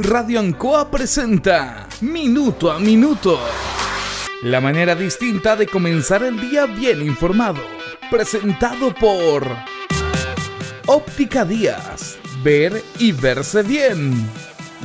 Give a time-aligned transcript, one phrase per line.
[0.00, 3.36] Radio Ancoa presenta Minuto a Minuto.
[4.42, 7.62] La manera distinta de comenzar el día bien informado.
[8.08, 9.44] Presentado por
[10.86, 12.16] Óptica Díaz.
[12.44, 14.14] Ver y verse bien.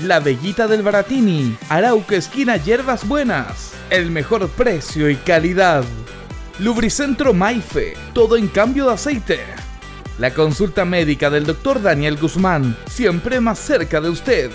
[0.01, 1.55] La Bellita del Baratini.
[1.69, 3.71] Arauca Esquina Hierbas Buenas.
[3.91, 5.83] El mejor precio y calidad.
[6.57, 7.93] Lubricentro Maife.
[8.13, 9.41] Todo en cambio de aceite.
[10.17, 11.83] La consulta médica del Dr.
[11.83, 12.75] Daniel Guzmán.
[12.87, 14.51] Siempre más cerca de usted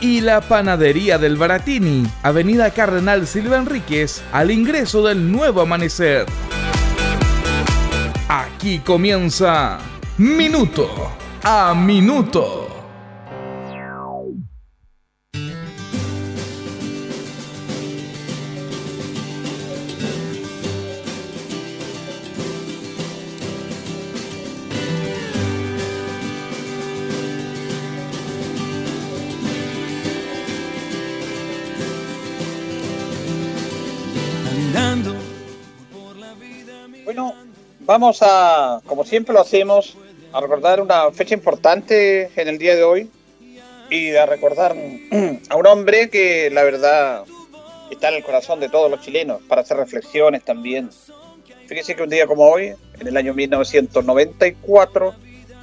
[0.00, 6.26] y la Panadería del Baratini, Avenida Cardenal Silva Enríquez, al ingreso del nuevo amanecer.
[8.28, 9.78] Aquí comienza
[10.18, 12.69] Minuto a Minuto.
[37.90, 39.96] Vamos a, como siempre lo hacemos,
[40.32, 43.10] a recordar una fecha importante en el día de hoy
[43.90, 44.76] y a recordar
[45.50, 47.24] a un hombre que la verdad
[47.90, 50.88] está en el corazón de todos los chilenos para hacer reflexiones también.
[51.66, 55.14] Fíjese que un día como hoy, en el año 1994,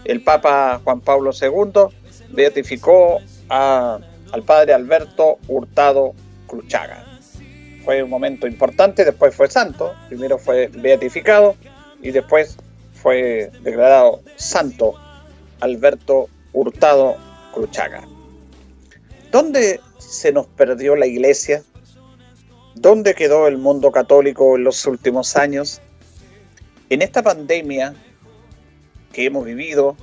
[0.04, 1.84] el Papa Juan Pablo II
[2.32, 6.14] beatificó al padre Alberto Hurtado
[6.46, 7.06] Cruchaga.
[7.86, 11.56] Fue un momento importante, después fue santo, primero fue beatificado
[12.02, 12.58] y después
[12.94, 14.96] fue declarado santo
[15.60, 17.16] Alberto Hurtado
[17.54, 18.08] Cruchaga.
[19.32, 21.64] ¿Dónde se nos perdió la iglesia?
[22.76, 25.82] ¿Dónde quedó el mundo católico en los últimos años?
[26.90, 27.94] En esta pandemia
[29.12, 29.98] que hemos vivido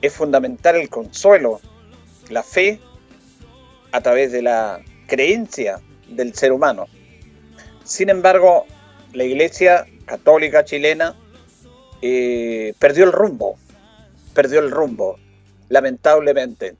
[0.00, 1.60] es fundamental el consuelo,
[2.30, 2.80] la fe
[3.92, 6.86] a través de la creencia del ser humano.
[7.84, 8.66] Sin embargo,
[9.12, 11.14] la iglesia católica chilena
[12.00, 13.58] eh, perdió el rumbo,
[14.34, 15.18] perdió el rumbo,
[15.68, 16.74] lamentablemente.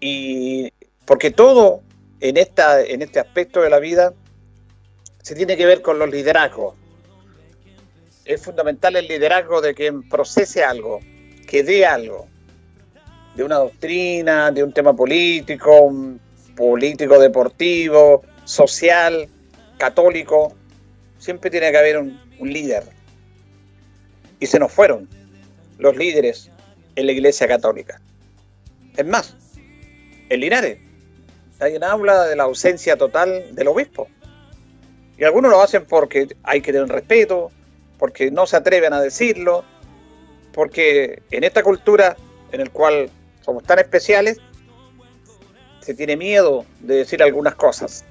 [0.00, 0.72] Y
[1.04, 1.82] porque todo
[2.20, 4.14] en, esta, en este aspecto de la vida
[5.22, 6.74] se tiene que ver con los liderazgos.
[8.24, 11.00] Es fundamental el liderazgo de quien procese algo,
[11.46, 12.28] que dé algo,
[13.34, 15.92] de una doctrina, de un tema político,
[16.54, 19.28] político deportivo, social,
[19.78, 20.54] católico.
[21.18, 22.84] Siempre tiene que haber un, un líder.
[24.40, 25.08] Y se nos fueron
[25.78, 26.50] los líderes
[26.96, 28.00] en la Iglesia Católica.
[28.96, 29.36] Es más,
[30.28, 30.78] en Linares,
[31.60, 34.08] alguien habla de la ausencia total del obispo.
[35.16, 37.50] Y algunos lo hacen porque hay que tener respeto,
[37.98, 39.64] porque no se atreven a decirlo,
[40.52, 42.16] porque en esta cultura
[42.52, 43.10] en el cual
[43.44, 44.38] somos tan especiales,
[45.80, 48.04] se tiene miedo de decir algunas cosas.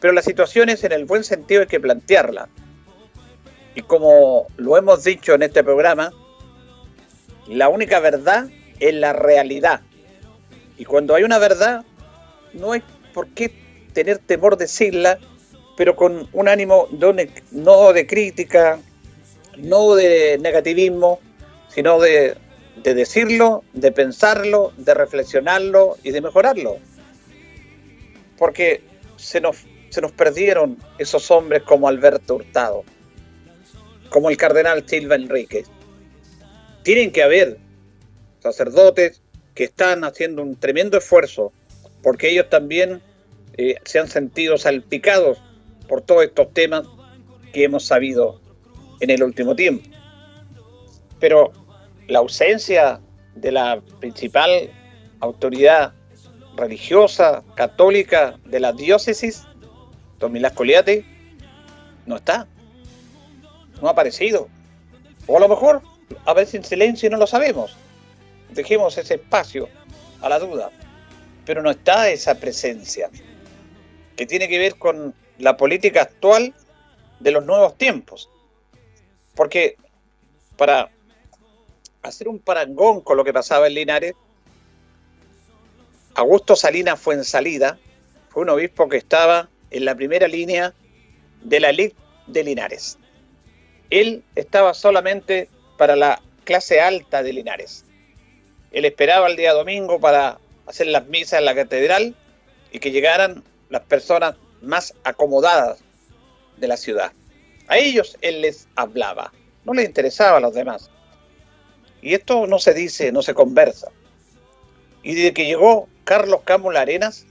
[0.00, 2.48] Pero la situación es en el buen sentido hay que plantearla.
[3.76, 6.10] Y como lo hemos dicho en este programa,
[7.46, 8.48] la única verdad
[8.80, 9.82] es la realidad.
[10.78, 11.84] Y cuando hay una verdad,
[12.54, 12.82] no hay
[13.12, 13.52] por qué
[13.92, 15.18] tener temor de decirla,
[15.76, 16.88] pero con un ánimo
[17.50, 18.78] no de crítica,
[19.58, 21.20] no de negativismo,
[21.68, 22.34] sino de,
[22.82, 26.78] de decirlo, de pensarlo, de reflexionarlo y de mejorarlo.
[28.38, 28.82] Porque
[29.16, 29.58] se nos,
[29.90, 32.84] se nos perdieron esos hombres como Alberto Hurtado
[34.16, 35.66] como el cardenal Silva Enríquez.
[36.84, 37.58] Tienen que haber
[38.40, 39.20] sacerdotes
[39.54, 41.52] que están haciendo un tremendo esfuerzo
[42.02, 43.02] porque ellos también
[43.58, 45.36] eh, se han sentido salpicados
[45.86, 46.86] por todos estos temas
[47.52, 48.40] que hemos sabido
[49.00, 49.86] en el último tiempo.
[51.20, 51.52] Pero
[52.08, 53.02] la ausencia
[53.34, 54.70] de la principal
[55.20, 55.92] autoridad
[56.56, 59.42] religiosa católica de la diócesis,
[60.18, 61.04] Don Coliate,
[62.06, 62.48] no está
[63.80, 64.48] no ha aparecido.
[65.26, 65.82] O a lo mejor
[66.24, 67.76] a veces en silencio y no lo sabemos.
[68.50, 69.68] Dejemos ese espacio
[70.20, 70.70] a la duda.
[71.44, 73.10] Pero no está esa presencia
[74.16, 76.54] que tiene que ver con la política actual
[77.20, 78.30] de los nuevos tiempos.
[79.34, 79.76] Porque
[80.56, 80.90] para
[82.02, 84.14] hacer un parangón con lo que pasaba en Linares,
[86.14, 87.78] Augusto Salinas fue en salida,
[88.30, 90.72] fue un obispo que estaba en la primera línea
[91.42, 91.96] de la elite
[92.26, 92.98] de Linares
[93.90, 97.84] él estaba solamente para la clase alta de Linares.
[98.72, 102.14] Él esperaba el día domingo para hacer las misas en la catedral
[102.72, 105.78] y que llegaran las personas más acomodadas
[106.56, 107.12] de la ciudad.
[107.68, 109.32] A ellos él les hablaba,
[109.64, 110.90] no les interesaba a los demás.
[112.02, 113.90] Y esto no se dice, no se conversa.
[115.02, 117.26] Y desde que llegó Carlos Camus Arenas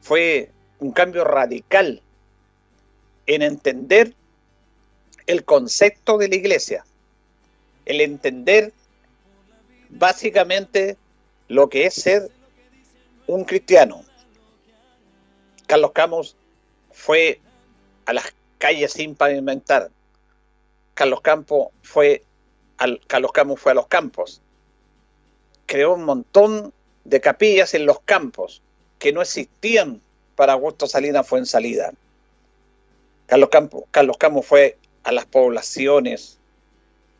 [0.00, 2.02] fue un cambio radical
[3.26, 4.14] en entender
[5.28, 6.84] el concepto de la iglesia,
[7.84, 8.72] el entender
[9.90, 10.96] básicamente
[11.46, 12.30] lo que es ser
[13.26, 14.04] un cristiano.
[15.66, 16.34] Carlos Camus
[16.90, 17.40] fue
[18.06, 19.90] a las calles sin pavimentar.
[20.94, 22.24] Carlos Campos fue
[23.06, 24.40] Carlos Camus fue a los campos.
[25.66, 26.72] Creó un montón
[27.04, 28.62] de capillas en los campos
[28.98, 30.00] que no existían
[30.36, 31.92] para Augusto Salinas fue en salida.
[33.26, 36.38] Carlos, Campo, Carlos Camus fue a las poblaciones,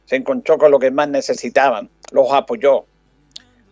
[0.06, 2.86] se encontró con lo que más necesitaban, los apoyó.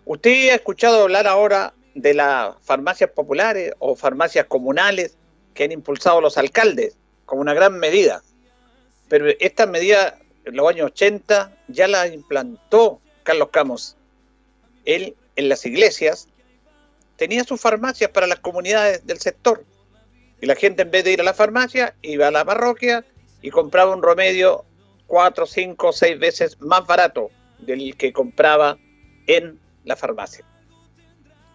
[0.04, 5.16] Usted ha escuchado hablar ahora de las farmacias populares o farmacias comunales
[5.54, 8.22] que han impulsado los alcaldes como una gran medida.
[9.08, 13.96] Pero esta medida en los años 80 ya la implantó Carlos Camus.
[14.84, 16.28] Él en las iglesias
[17.16, 19.64] tenía sus farmacias para las comunidades del sector.
[20.40, 23.04] Y la gente en vez de ir a la farmacia, iba a la parroquia
[23.46, 24.64] y compraba un remedio
[25.06, 28.76] cuatro, cinco, seis veces más barato del que compraba
[29.28, 30.44] en la farmacia.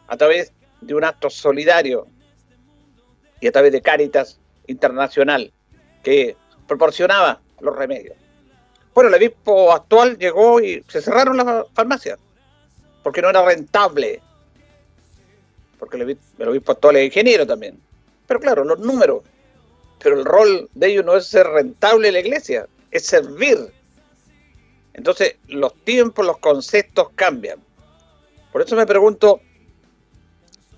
[0.07, 2.07] A través de un acto solidario
[3.41, 5.51] y a través de Cáritas Internacional
[6.01, 8.15] que proporcionaba los remedios.
[8.93, 12.17] Bueno, el obispo actual llegó y se cerraron las farmacias
[13.03, 14.21] porque no era rentable
[15.77, 17.77] porque el obispo actual es ingeniero también.
[18.27, 19.23] Pero claro, los números.
[20.01, 23.57] Pero el rol de ellos no es ser rentable en la iglesia, es servir.
[24.94, 27.59] Entonces, los tiempos, los conceptos cambian.
[28.51, 29.42] Por eso me pregunto,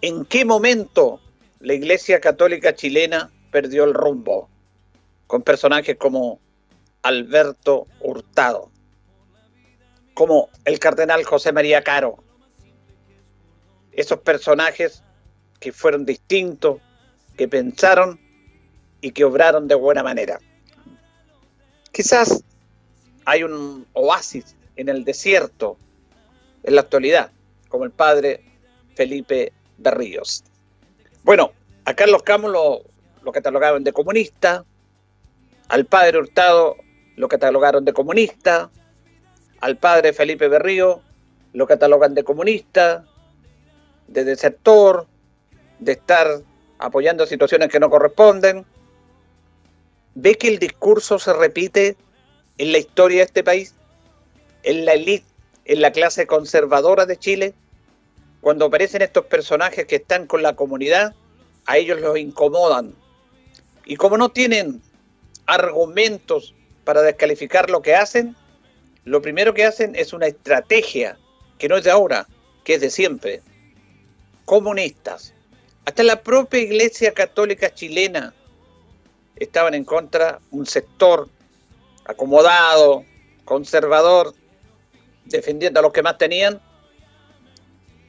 [0.02, 1.20] ¿en qué momento
[1.60, 4.50] la iglesia católica chilena perdió el rumbo?
[5.26, 6.40] Con personajes como
[7.02, 8.70] Alberto Hurtado,
[10.14, 12.24] como el cardenal José María Caro,
[13.92, 15.04] esos personajes
[15.60, 16.82] que fueron distintos,
[17.38, 18.20] que pensaron
[19.04, 20.40] y que obraron de buena manera.
[21.92, 22.42] Quizás
[23.26, 25.78] hay un oasis en el desierto
[26.64, 27.30] en la actualidad,
[27.68, 28.40] como el padre
[28.96, 30.46] Felipe Berríos.
[31.24, 31.52] Bueno,
[31.84, 32.84] a Carlos Camus lo,
[33.24, 34.64] lo catalogaron de comunista,
[35.68, 36.78] al padre Hurtado
[37.18, 38.72] lo catalogaron de comunista,
[39.60, 41.02] al padre Felipe Berrío
[41.52, 43.04] lo catalogan de comunista,
[44.08, 45.08] de desertor,
[45.80, 46.42] de estar
[46.80, 48.66] apoyando situaciones que no corresponden.
[50.16, 51.98] ¿Ve que el discurso se repite
[52.58, 53.74] en la historia de este país?
[54.64, 55.26] En la élite,
[55.66, 57.54] en la clase conservadora de Chile.
[58.42, 61.16] Cuando aparecen estos personajes que están con la comunidad,
[61.66, 62.94] a ellos los incomodan.
[63.86, 64.82] Y como no tienen
[65.46, 68.36] argumentos para descalificar lo que hacen,
[69.06, 71.18] lo primero que hacen es una estrategia
[71.58, 72.28] que no es de ahora,
[72.64, 73.42] que es de siempre
[74.46, 75.34] comunistas,
[75.86, 78.34] hasta la propia Iglesia Católica chilena
[79.36, 81.30] estaban en contra, un sector
[82.06, 83.06] acomodado,
[83.46, 84.34] conservador,
[85.26, 86.62] defendiendo a los que más tenían,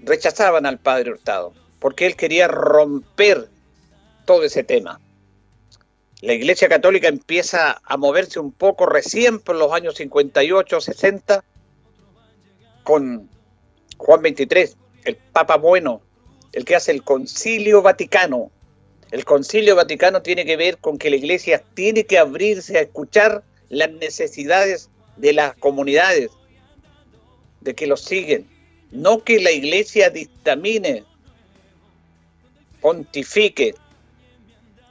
[0.03, 3.49] rechazaban al padre Hurtado, porque él quería romper
[4.25, 5.00] todo ese tema.
[6.21, 11.44] La Iglesia Católica empieza a moverse un poco recién por los años 58, 60,
[12.82, 13.29] con
[13.99, 16.00] Juan 23, el Papa Bueno,
[16.53, 18.51] el que hace el Concilio Vaticano.
[19.15, 23.44] El Concilio Vaticano tiene que ver con que la Iglesia tiene que abrirse a escuchar
[23.69, 26.33] las necesidades de las comunidades,
[27.61, 28.49] de que los siguen.
[28.91, 31.05] No que la Iglesia dictamine,
[32.81, 33.77] pontifique.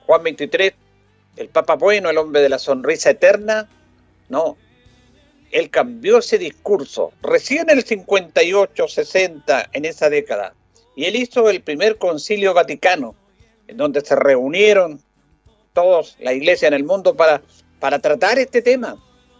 [0.05, 0.71] Juan 23,
[1.35, 3.67] el Papa Bueno, el hombre de la sonrisa eterna,
[4.29, 4.55] no.
[5.51, 10.53] Él cambió ese discurso recién el 58, 60, en esa década
[10.95, 13.15] y él hizo el primer concilio vaticano,
[13.67, 15.01] en donde se reunieron
[15.73, 17.41] todos, la iglesia en el mundo, para,
[17.79, 18.97] para tratar este tema.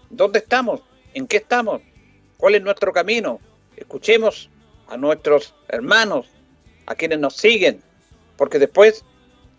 [0.10, 0.82] ¿Dónde estamos?
[1.13, 1.82] ¿En qué estamos?
[2.38, 3.39] ¿Cuál es nuestro camino?
[3.75, 4.50] Escuchemos
[4.88, 6.27] a nuestros hermanos,
[6.86, 7.82] a quienes nos siguen,
[8.36, 9.06] porque después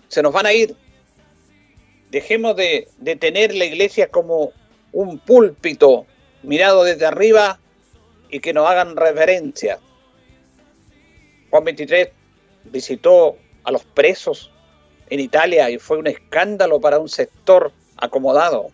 [0.09, 0.77] se nos van a ir.
[2.11, 4.53] Dejemos de, de tener la iglesia como
[4.93, 6.07] un púlpito
[6.43, 7.59] mirado desde arriba
[8.31, 9.79] y que nos hagan reverencia.
[11.51, 12.11] Juan 23
[12.65, 14.51] visitó a los presos
[15.11, 18.71] en Italia y fue un escándalo para un sector acomodado.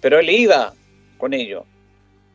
[0.00, 0.74] Pero él iba
[1.18, 1.64] con ellos.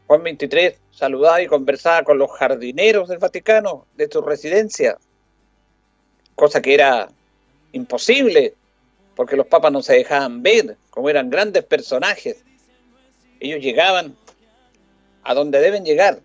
[0.07, 4.98] Juan 23 saludaba y conversaba con los jardineros del Vaticano de su residencia,
[6.36, 7.09] cosa que era
[7.71, 8.55] imposible
[9.15, 12.43] porque los papas no se dejaban ver, como eran grandes personajes.
[13.41, 14.15] Ellos llegaban
[15.24, 16.21] a donde deben llegar,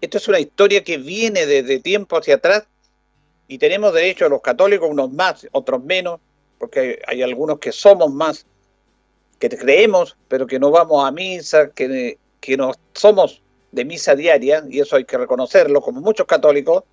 [0.00, 2.64] Esto es una historia que viene desde tiempo hacia atrás
[3.48, 6.20] y tenemos derecho a los católicos, unos más, otros menos,
[6.58, 8.46] porque hay algunos que somos más,
[9.38, 14.64] que creemos, pero que no vamos a misa, que, que no somos de misa diaria,
[14.68, 16.84] y eso hay que reconocerlo, como muchos católicos,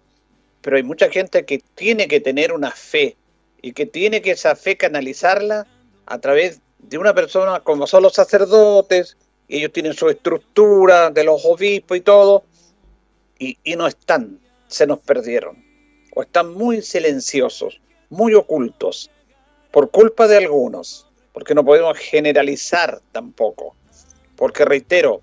[0.61, 3.15] pero hay mucha gente que tiene que tener una fe
[3.61, 5.67] y que tiene que esa fe canalizarla
[6.05, 9.17] a través de una persona como son los sacerdotes,
[9.47, 12.43] y ellos tienen su estructura de los obispos y todo,
[13.37, 15.63] y, y no están, se nos perdieron,
[16.13, 19.09] o están muy silenciosos, muy ocultos,
[19.71, 23.75] por culpa de algunos, porque no podemos generalizar tampoco,
[24.35, 25.21] porque reitero,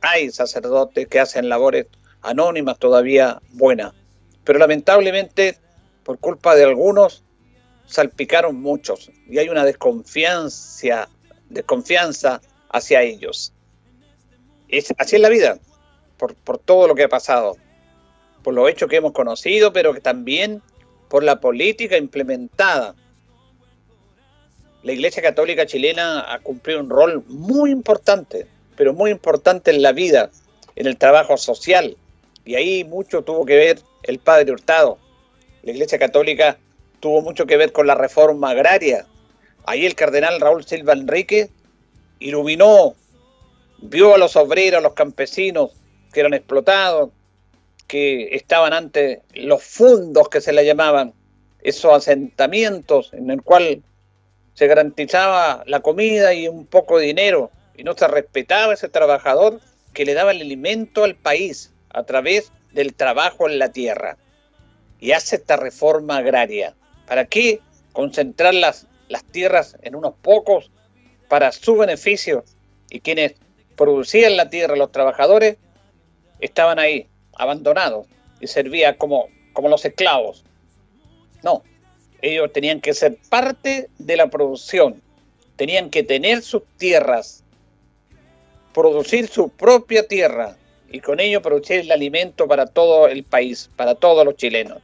[0.00, 1.86] hay sacerdotes que hacen labores
[2.22, 3.92] anónimas todavía buenas,
[4.44, 5.58] pero lamentablemente
[6.04, 7.24] por culpa de algunos
[7.86, 11.08] salpicaron muchos y hay una desconfianza,
[11.48, 12.40] desconfianza
[12.70, 13.52] hacia ellos.
[14.68, 15.58] Es, así es la vida,
[16.16, 17.56] por, por todo lo que ha pasado,
[18.48, 20.62] por los hechos que hemos conocido, pero que también
[21.10, 22.94] por la política implementada.
[24.82, 28.46] La Iglesia Católica chilena ha cumplido un rol muy importante
[28.78, 30.30] pero muy importante en la vida,
[30.76, 31.96] en el trabajo social.
[32.44, 34.98] Y ahí mucho tuvo que ver el padre Hurtado.
[35.64, 36.56] La Iglesia Católica
[37.00, 39.04] tuvo mucho que ver con la reforma agraria.
[39.66, 41.50] Ahí el cardenal Raúl Silva Enrique
[42.20, 42.94] iluminó,
[43.82, 45.72] vio a los obreros, a los campesinos
[46.12, 47.10] que eran explotados,
[47.88, 51.14] que estaban ante los fundos que se le llamaban,
[51.60, 53.82] esos asentamientos en el cual
[54.54, 59.60] se garantizaba la comida y un poco de dinero y no se respetaba ese trabajador
[59.94, 64.18] que le daba el alimento al país a través del trabajo en la tierra.
[65.00, 66.74] Y hace esta reforma agraria.
[67.06, 67.60] ¿Para qué
[67.92, 70.70] concentrar las, las tierras en unos pocos
[71.28, 72.44] para su beneficio?
[72.90, 73.34] Y quienes
[73.76, 75.56] producían la tierra, los trabajadores,
[76.40, 78.06] estaban ahí, abandonados,
[78.40, 80.44] y servían como, como los esclavos.
[81.42, 81.62] No,
[82.20, 85.00] ellos tenían que ser parte de la producción,
[85.56, 87.44] tenían que tener sus tierras,
[88.74, 90.56] producir su propia tierra
[90.90, 94.78] y con ello producir el alimento para todo el país, para todos los chilenos.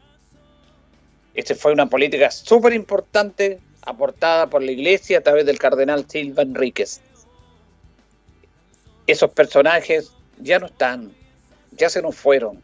[1.34, 6.42] Esta fue una política súper importante aportada por la iglesia a través del cardenal Silva
[6.42, 7.00] Enríquez.
[9.06, 11.12] Esos personajes ya no están,
[11.76, 12.62] ya se nos fueron.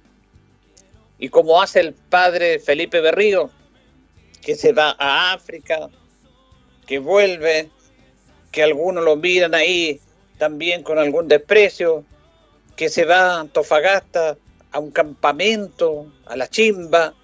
[1.19, 3.51] Y como hace el padre Felipe Berrío,
[4.41, 5.91] que se va a África,
[6.87, 7.71] que vuelve,
[8.51, 10.01] que algunos lo miran ahí
[10.39, 12.05] también con algún desprecio,
[12.77, 14.39] que se va a Antofagasta
[14.73, 17.15] a un campamento, a la chimba,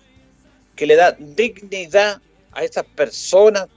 [0.74, 2.20] que le da dignidad
[2.52, 3.68] a esas personas,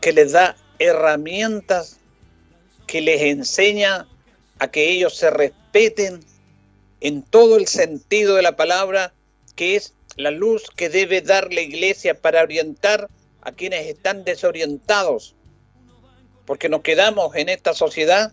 [0.00, 2.00] que les da herramientas,
[2.86, 4.08] que les enseña
[4.58, 6.20] a que ellos se respeten
[7.04, 9.12] en todo el sentido de la palabra,
[9.56, 13.10] que es la luz que debe dar la iglesia para orientar
[13.42, 15.36] a quienes están desorientados.
[16.46, 18.32] Porque nos quedamos en esta sociedad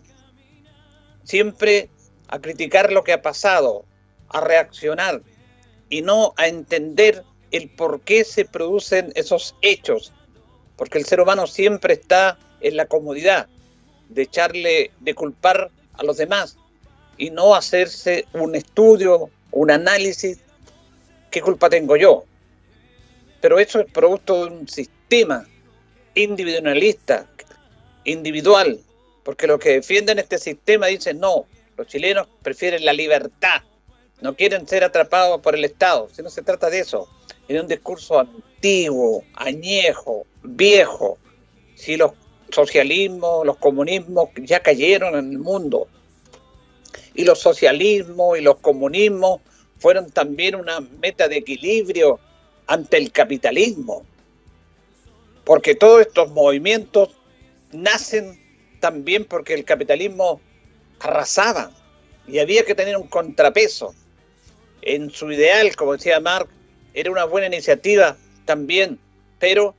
[1.22, 1.90] siempre
[2.28, 3.84] a criticar lo que ha pasado,
[4.30, 5.20] a reaccionar
[5.90, 10.14] y no a entender el por qué se producen esos hechos,
[10.76, 13.48] porque el ser humano siempre está en la comodidad
[14.08, 16.56] de echarle, de culpar a los demás
[17.16, 20.38] y no hacerse un estudio, un análisis,
[21.30, 22.24] ¿qué culpa tengo yo?
[23.40, 25.46] Pero eso es producto de un sistema
[26.14, 27.26] individualista,
[28.04, 28.80] individual,
[29.24, 33.62] porque los que defienden este sistema dicen no, los chilenos prefieren la libertad,
[34.20, 37.08] no quieren ser atrapados por el Estado, si no se trata de eso,
[37.48, 41.18] es un discurso antiguo, añejo, viejo,
[41.74, 42.12] si los
[42.50, 45.88] socialismos, los comunismos ya cayeron en el mundo,
[47.14, 49.40] y los socialismos y los comunismos
[49.78, 52.20] fueron también una meta de equilibrio
[52.66, 54.04] ante el capitalismo,
[55.44, 57.10] porque todos estos movimientos
[57.72, 58.40] nacen
[58.80, 60.40] también porque el capitalismo
[61.00, 61.70] arrasaba
[62.26, 63.94] y había que tener un contrapeso.
[64.82, 66.50] En su ideal, como decía Marx,
[66.94, 68.98] era una buena iniciativa también,
[69.38, 69.74] pero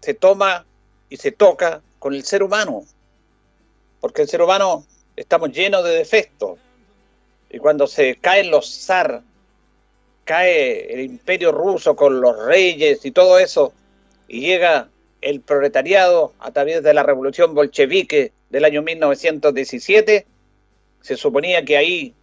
[0.00, 0.66] se toma
[1.08, 2.84] y se toca con el ser humano,
[4.00, 6.58] porque el ser humano estamos llenos de defectos.
[7.50, 9.22] Y cuando se caen los zar,
[10.24, 13.72] cae el imperio ruso con los reyes y todo eso,
[14.26, 14.88] y llega
[15.20, 20.26] el proletariado a través de la revolución bolchevique del año 1917,
[21.00, 22.14] se suponía que ahí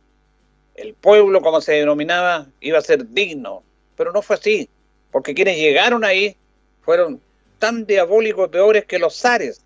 [0.76, 3.64] el pueblo, como se denominaba, iba a ser digno,
[3.96, 4.70] pero no fue así,
[5.12, 6.36] porque quienes llegaron ahí
[6.82, 7.22] fueron
[7.60, 9.62] tan diabólicos peores que los zares.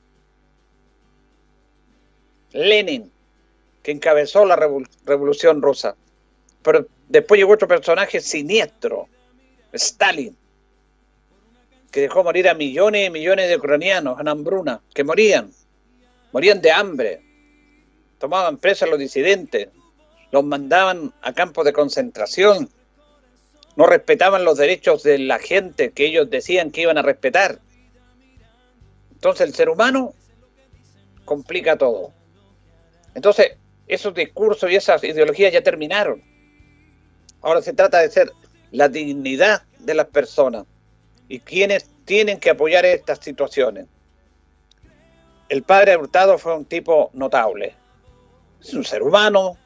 [2.51, 3.11] Lenin,
[3.85, 5.95] que encabezó la revolución rusa,
[6.63, 9.07] Pero después llegó otro personaje siniestro,
[9.71, 10.35] Stalin,
[11.91, 15.51] que dejó morir a millones y millones de ucranianos en hambruna, que morían,
[16.31, 17.21] morían de hambre,
[18.17, 19.69] tomaban presos a los disidentes,
[20.31, 22.67] los mandaban a campos de concentración,
[23.75, 27.59] no respetaban los derechos de la gente que ellos decían que iban a respetar.
[29.11, 30.15] Entonces el ser humano
[31.23, 32.13] complica todo.
[33.13, 36.23] Entonces, esos discursos y esas ideologías ya terminaron.
[37.41, 38.31] Ahora se trata de ser
[38.71, 40.65] la dignidad de las personas
[41.27, 43.87] y quienes tienen que apoyar estas situaciones.
[45.49, 47.75] El padre Hurtado fue un tipo notable.
[48.61, 49.57] Es un ser humano,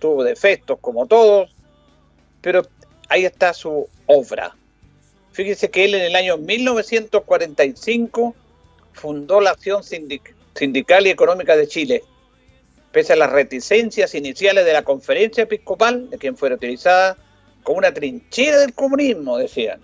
[0.00, 1.54] tuvo defectos como todos,
[2.40, 2.62] pero
[3.08, 4.56] ahí está su obra.
[5.32, 8.34] Fíjese que él en el año 1945
[8.92, 12.02] fundó la Acción Sindical y Económica de Chile,
[12.94, 17.16] pese a las reticencias iniciales de la conferencia episcopal, de quien fuera utilizada
[17.64, 19.80] como una trinchera del comunismo, decían,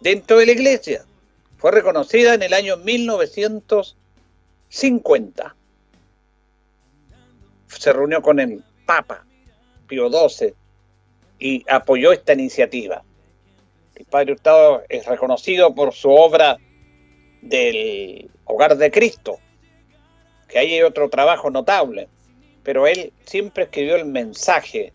[0.00, 1.04] dentro de la iglesia.
[1.56, 5.54] Fue reconocida en el año 1950.
[7.68, 9.24] Se reunió con el Papa
[9.86, 10.52] Pío XII
[11.38, 13.04] y apoyó esta iniciativa.
[13.94, 16.56] El Padre Hurtado es reconocido por su obra
[17.40, 19.38] del Hogar de Cristo,
[20.48, 22.08] que ahí hay otro trabajo notable,
[22.68, 24.92] pero él siempre escribió el mensaje,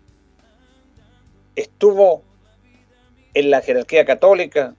[1.55, 2.21] estuvo
[3.33, 4.75] en la jerarquía católica,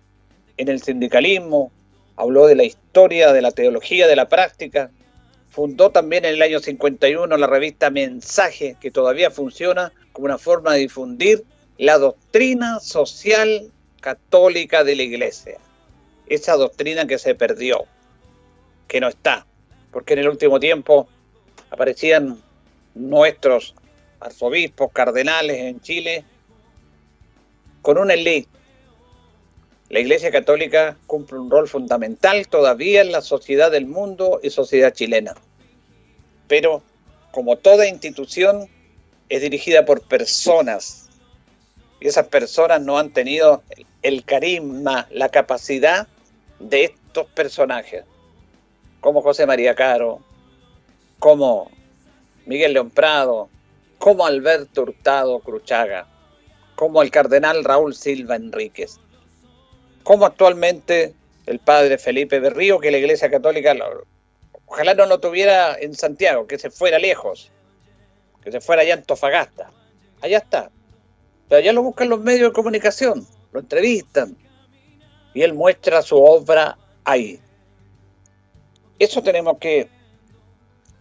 [0.58, 1.72] en el sindicalismo,
[2.14, 4.92] habló de la historia, de la teología, de la práctica,
[5.50, 10.74] fundó también en el año 51 la revista Mensaje, que todavía funciona como una forma
[10.74, 11.42] de difundir
[11.78, 15.58] la doctrina social católica de la iglesia.
[16.28, 17.86] Esa doctrina que se perdió,
[18.86, 19.48] que no está,
[19.90, 21.08] porque en el último tiempo
[21.72, 22.38] aparecían
[22.94, 23.74] nuestros
[24.20, 26.24] arzobispos, cardenales en Chile,
[27.82, 28.46] con una ley.
[29.90, 34.92] La Iglesia Católica cumple un rol fundamental todavía en la sociedad del mundo y sociedad
[34.92, 35.35] chilena.
[36.48, 36.83] Pero,
[37.33, 38.68] como toda institución,
[39.28, 41.09] es dirigida por personas
[42.00, 43.62] y esas personas no han tenido
[44.02, 46.07] el carisma, la capacidad
[46.59, 48.04] de estos personajes,
[49.00, 50.20] como José María Caro,
[51.18, 51.70] como
[52.46, 53.48] Miguel León Prado,
[53.98, 56.07] como Alberto Hurtado Cruchaga,
[56.74, 58.98] como el cardenal Raúl Silva Enríquez,
[60.02, 61.14] como actualmente
[61.46, 63.74] el padre Felipe Berrío, que la Iglesia Católica
[64.66, 67.50] ojalá no lo tuviera en Santiago, que se fuera lejos,
[68.42, 69.70] que se fuera allá a Antofagasta.
[70.20, 70.70] Allá está,
[71.48, 74.37] pero ya lo buscan los medios de comunicación, lo entrevistan
[75.35, 77.40] y él muestra su obra ahí.
[78.98, 79.88] Eso tenemos que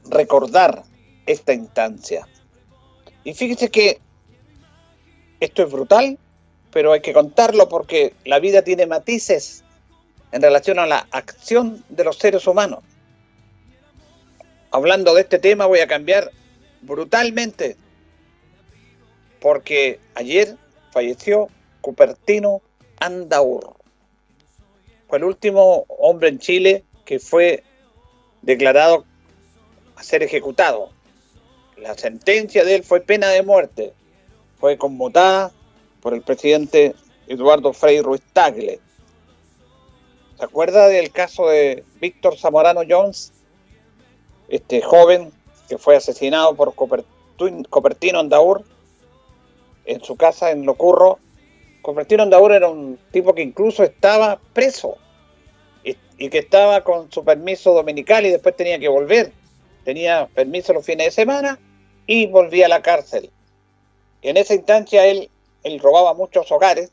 [0.10, 0.84] recordar
[1.25, 2.27] esta instancia.
[3.23, 3.99] Y fíjese que
[5.39, 6.17] esto es brutal,
[6.71, 9.63] pero hay que contarlo porque la vida tiene matices
[10.31, 12.83] en relación a la acción de los seres humanos.
[14.71, 16.31] Hablando de este tema voy a cambiar
[16.81, 17.77] brutalmente
[19.39, 20.57] porque ayer
[20.91, 21.49] falleció
[21.81, 22.62] Cupertino
[22.99, 23.75] Andaur.
[25.07, 27.63] Fue el último hombre en Chile que fue
[28.41, 29.05] declarado
[29.95, 30.89] a ser ejecutado.
[31.84, 33.91] La sentencia de él fue pena de muerte.
[34.58, 35.52] Fue conmutada
[36.02, 36.96] por el presidente
[37.28, 38.80] Eduardo Frei Ruiz Tagle.
[40.38, 43.34] ¿Se acuerda del caso de Víctor Zamorano Jones?
[44.48, 45.34] Este joven
[45.67, 48.63] que fue asesinado por Copertino Andaur
[49.84, 51.19] en su casa en Locurro,
[51.82, 54.96] Convertino Andaur era un tipo que incluso estaba preso
[55.84, 59.34] y, que estaba con su permiso dominical y después tenía que volver.
[59.84, 61.60] Tenía permiso los fines de semana
[62.06, 63.30] y volvía a la cárcel.
[64.22, 65.30] en esa instancia él,
[65.82, 66.92] robaba muchos hogares,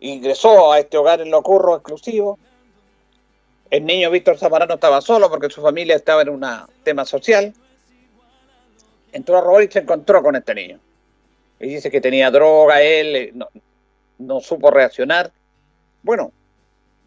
[0.00, 2.38] ingresó a este hogar en Locurro exclusivo.
[3.70, 6.46] El niño Víctor Zamarano estaba solo porque su familia estaba en un
[6.84, 7.52] tema social.
[9.12, 10.80] Entró a robar y se encontró con este niño
[11.60, 13.32] y dice que tenía droga, él eh,
[14.18, 15.32] no, supo reaccionar.
[16.02, 16.32] Bueno,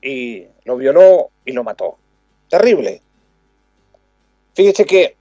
[0.02, 1.98] y lo violó y lo mató.
[2.50, 3.02] Terrible.
[4.54, 5.16] Fíjese que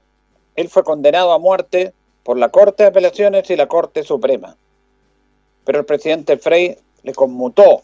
[0.56, 4.56] él fue condenado a muerte por la Corte de Apelaciones y la Corte Suprema.
[5.64, 7.82] Pero el presidente Frey le conmutó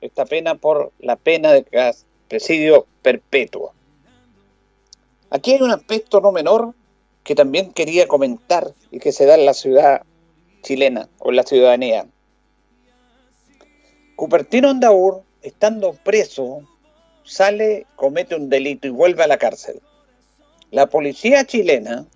[0.00, 1.64] esta pena por la pena de
[2.28, 3.72] presidio perpetuo.
[5.30, 6.74] Aquí hay un aspecto no menor
[7.24, 10.02] que también quería comentar y que se da en la ciudad
[10.62, 12.06] chilena con la ciudadanía.
[14.16, 16.62] Cupertino Andaur, estando preso,
[17.24, 19.80] sale, comete un delito y vuelve a la cárcel.
[20.70, 22.06] La policía chilena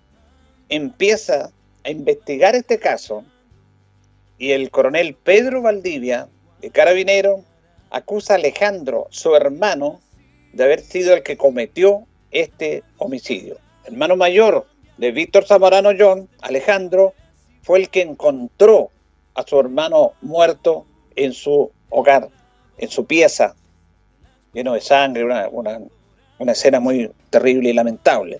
[0.69, 1.51] empieza
[1.83, 3.25] a investigar este caso
[4.37, 6.27] Y el coronel Pedro Valdivia,
[6.61, 7.43] de Carabinero,
[7.89, 10.01] acusa a Alejandro, su hermano,
[10.53, 13.57] de haber sido el que cometió este homicidio.
[13.85, 17.13] El hermano mayor de Víctor Zamorano John, Alejandro,
[17.61, 18.91] fue el que encontró
[19.33, 20.85] a su hermano muerto
[21.15, 22.29] en su hogar,
[22.77, 23.55] en su pieza,
[24.53, 25.79] lleno de sangre, una, una
[26.39, 28.39] escena muy terrible y lamentable.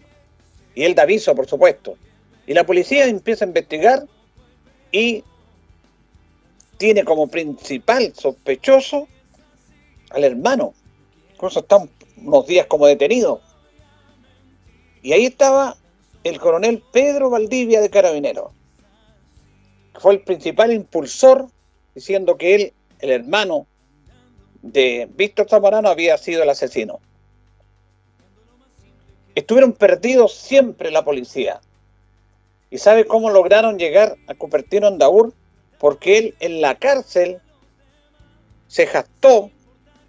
[0.75, 1.97] Y él da aviso, por supuesto.
[2.45, 4.05] Y la policía empieza a investigar
[4.91, 5.23] y
[6.77, 9.07] tiene como principal sospechoso
[10.09, 10.73] al hermano.
[11.33, 11.77] Incluso está
[12.17, 13.41] unos días como detenido.
[15.01, 15.77] Y ahí estaba
[16.23, 18.51] el coronel Pedro Valdivia de Carabineros.
[19.95, 21.47] Fue el principal impulsor
[21.93, 23.67] diciendo que él, el hermano
[24.61, 26.99] de Víctor Zamorano, había sido el asesino.
[29.35, 31.61] Estuvieron perdidos siempre la policía.
[32.69, 35.33] ¿Y sabe cómo lograron llegar a Cupertino Andaur?
[35.79, 37.39] Porque él en la cárcel
[38.67, 39.51] se jactó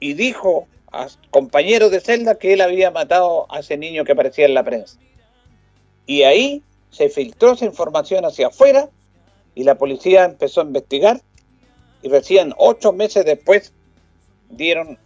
[0.00, 4.46] y dijo a compañeros de celda que él había matado a ese niño que aparecía
[4.46, 4.98] en la prensa.
[6.06, 8.88] Y ahí se filtró esa información hacia afuera
[9.54, 11.20] y la policía empezó a investigar
[12.02, 13.72] y recién ocho meses después
[14.50, 14.98] dieron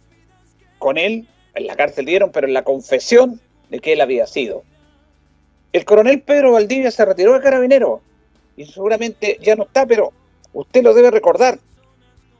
[0.77, 4.63] con él, en la cárcel dieron, pero en la confesión de que él había sido.
[5.71, 8.01] El coronel Pedro Valdivia se retiró de carabinero
[8.57, 10.11] y seguramente ya no está, pero
[10.53, 11.59] usted lo debe recordar.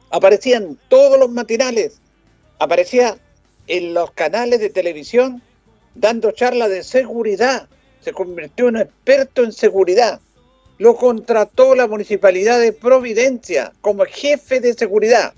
[0.10, 2.02] Aparecían todos los matinales,
[2.58, 3.18] aparecía
[3.68, 5.42] en los canales de televisión
[5.96, 7.68] dando charlas de seguridad.
[8.02, 10.20] Se convirtió en un experto en seguridad.
[10.78, 15.34] Lo contrató la municipalidad de Providencia como jefe de seguridad.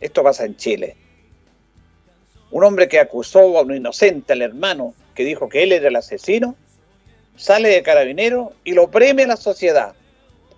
[0.00, 0.96] Esto pasa en Chile.
[2.50, 5.96] Un hombre que acusó a un inocente, al hermano, que dijo que él era el
[5.96, 6.56] asesino,
[7.36, 9.94] sale de carabinero y lo premia la sociedad.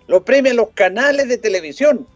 [0.07, 2.07] Lo premia los canales de televisión.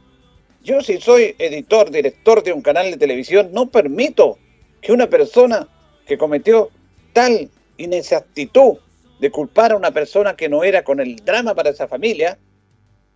[0.63, 4.37] Yo si soy editor, director de un canal de televisión, no permito
[4.81, 5.67] que una persona
[6.07, 6.69] que cometió
[7.13, 8.77] tal inexactitud
[9.19, 12.37] de culpar a una persona que no era con el drama para esa familia,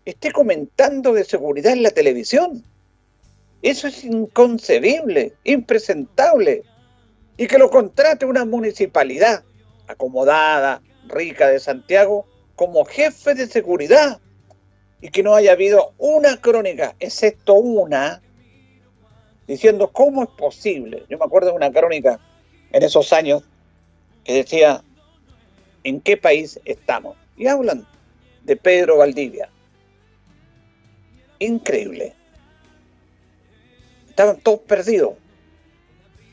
[0.05, 2.63] esté comentando de seguridad en la televisión.
[3.61, 6.63] Eso es inconcebible, impresentable.
[7.37, 9.43] Y que lo contrate una municipalidad
[9.87, 14.19] acomodada, rica de Santiago, como jefe de seguridad.
[15.01, 18.21] Y que no haya habido una crónica, excepto una,
[19.47, 21.05] diciendo cómo es posible.
[21.09, 22.19] Yo me acuerdo de una crónica
[22.71, 23.43] en esos años
[24.23, 24.83] que decía
[25.83, 27.15] en qué país estamos.
[27.37, 27.87] Y hablan
[28.43, 29.49] de Pedro Valdivia.
[31.39, 32.15] Increíble
[34.17, 35.13] estaban todos perdidos.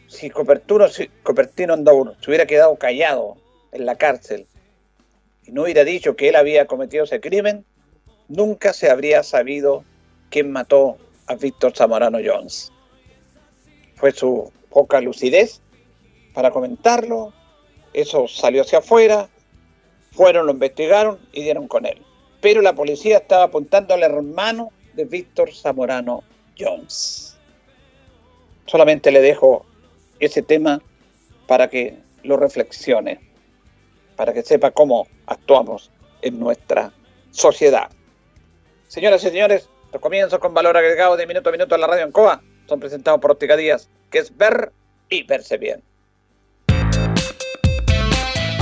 [0.06, 3.36] Si Copertino, si Copertino se hubiera quedado callado
[3.72, 4.46] en la cárcel
[5.44, 7.66] y no hubiera dicho que él había cometido ese crimen,
[8.28, 9.84] nunca se habría sabido
[10.30, 12.72] quién mató a Víctor Zamorano Jones.
[13.96, 15.60] Fue su poca lucidez
[16.32, 17.34] para comentarlo,
[17.92, 19.28] eso salió hacia afuera,
[20.10, 22.00] fueron, lo investigaron y dieron con él.
[22.40, 26.22] Pero la policía estaba apuntando al hermano de Víctor Zamorano
[26.58, 27.23] Jones.
[28.66, 29.66] Solamente le dejo
[30.20, 30.80] ese tema
[31.46, 33.20] para que lo reflexione,
[34.16, 35.90] para que sepa cómo actuamos
[36.22, 36.92] en nuestra
[37.30, 37.90] sociedad.
[38.88, 42.04] Señoras y señores, los comienzos con valor agregado de minuto a minuto en la radio
[42.04, 44.72] Ancoa son presentados por Óptica Díaz, que es ver
[45.10, 45.82] y verse bien.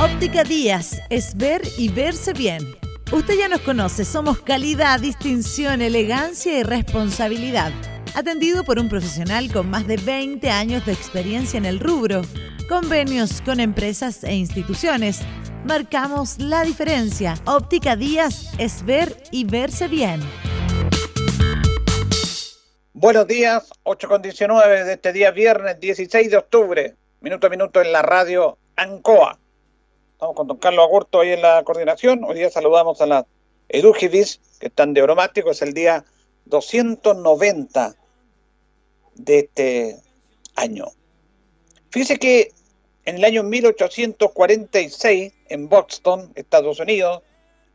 [0.03, 2.77] Óptica Díaz es ver y verse bien.
[3.13, 7.73] Usted ya nos conoce, somos calidad, distinción, elegancia y responsabilidad
[8.15, 12.23] atendido por un profesional con más de 20 años de experiencia en el rubro,
[12.69, 15.21] convenios con empresas e instituciones.
[15.65, 17.35] Marcamos la diferencia.
[17.47, 20.21] Óptica Díaz es ver y verse bien.
[22.93, 27.81] Buenos días, 8 con 19 de este día viernes 16 de octubre, minuto a minuto
[27.81, 29.39] en la radio Ancoa.
[30.13, 32.23] Estamos con don Carlos Agurto ahí en la coordinación.
[32.25, 33.27] Hoy día saludamos a la
[33.69, 36.05] Edugivis, que están de bromático, es el día
[36.45, 37.97] 290
[39.15, 39.97] de este
[40.55, 40.87] año.
[41.91, 42.53] Fíjese que
[43.05, 47.23] en el año 1846, en Boston, Estados Unidos,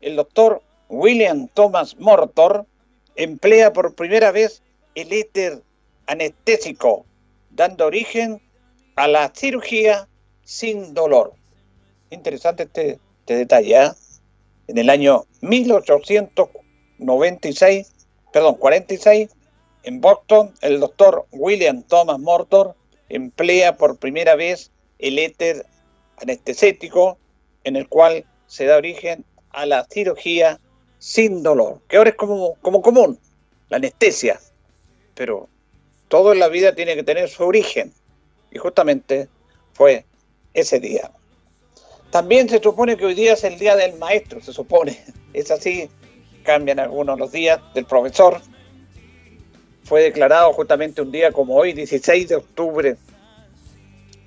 [0.00, 2.66] el doctor William Thomas Mortor
[3.14, 4.62] emplea por primera vez
[4.94, 5.62] el éter
[6.06, 7.04] anestésico,
[7.50, 8.40] dando origen
[8.96, 10.08] a la cirugía
[10.44, 11.34] sin dolor.
[12.10, 13.76] Interesante este, este detalle.
[13.76, 13.90] ¿eh?
[14.66, 17.92] En el año 1896,
[18.32, 19.28] perdón, 46,
[19.82, 22.74] en Boston, el doctor William Thomas Mortor
[23.08, 25.66] emplea por primera vez el éter
[26.18, 27.18] anestésico
[27.64, 30.60] en el cual se da origen a la cirugía
[30.98, 33.18] sin dolor, que ahora es como, como común,
[33.68, 34.40] la anestesia.
[35.14, 35.48] Pero
[36.08, 37.92] todo en la vida tiene que tener su origen.
[38.50, 39.28] Y justamente
[39.74, 40.04] fue
[40.54, 41.12] ese día.
[42.10, 44.98] También se supone que hoy día es el día del maestro, se supone.
[45.34, 45.90] Es así,
[46.42, 48.40] cambian algunos los días del profesor.
[49.88, 52.96] Fue declarado justamente un día como hoy, 16 de octubre,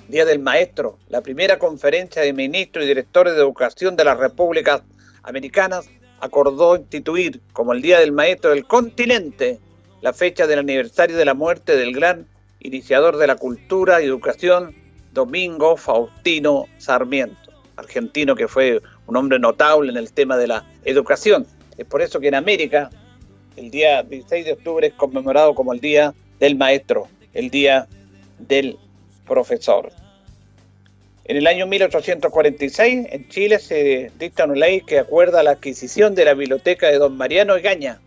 [0.07, 4.81] Día del Maestro, la primera conferencia de ministros y directores de educación de las repúblicas
[5.21, 5.87] americanas
[6.19, 9.59] acordó instituir como el Día del Maestro del continente
[10.01, 12.25] la fecha del aniversario de la muerte del gran
[12.61, 14.75] iniciador de la cultura y educación,
[15.13, 21.45] Domingo Faustino Sarmiento, argentino que fue un hombre notable en el tema de la educación.
[21.77, 22.89] Es por eso que en América
[23.55, 27.87] el día 16 de octubre es conmemorado como el Día del Maestro, el Día
[28.39, 28.77] del
[29.27, 29.91] Profesor.
[31.25, 36.25] En el año 1846, en Chile se dicta una ley que acuerda la adquisición de
[36.25, 38.01] la biblioteca de don Mariano Egaña,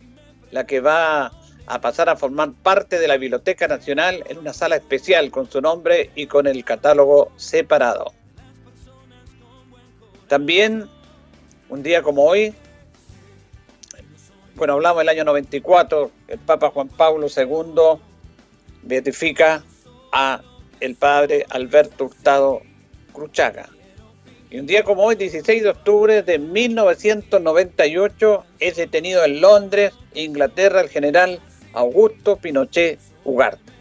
[0.51, 1.33] la que va
[1.67, 5.61] a pasar a formar parte de la Biblioteca Nacional en una sala especial con su
[5.61, 8.13] nombre y con el catálogo separado.
[10.29, 10.87] También,
[11.69, 12.55] un día como hoy,
[14.57, 17.99] bueno, hablamos del año 94, el Papa Juan Pablo II
[18.83, 19.65] beatifica
[20.13, 20.43] a
[20.81, 22.63] el padre Alberto Hurtado
[23.13, 23.69] Cruchaga.
[24.51, 30.83] Y un día como hoy, 16 de octubre de 1998, es detenido en Londres, Inglaterra,
[30.83, 31.41] el general
[31.73, 33.73] Augusto Pinochet Ugarte.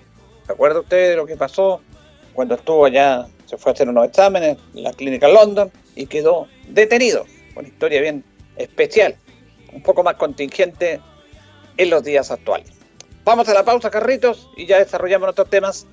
[0.47, 1.81] ¿Se acuerda usted de lo que pasó
[2.33, 6.47] cuando estuvo allá, se fue a hacer unos exámenes en la clínica London y quedó
[6.69, 7.27] detenido?
[7.55, 8.23] Una historia bien
[8.57, 9.15] especial,
[9.73, 11.01] un poco más contingente
[11.77, 12.71] en los días actuales.
[13.23, 15.87] Vamos a la pausa, Carritos, y ya desarrollamos otros temas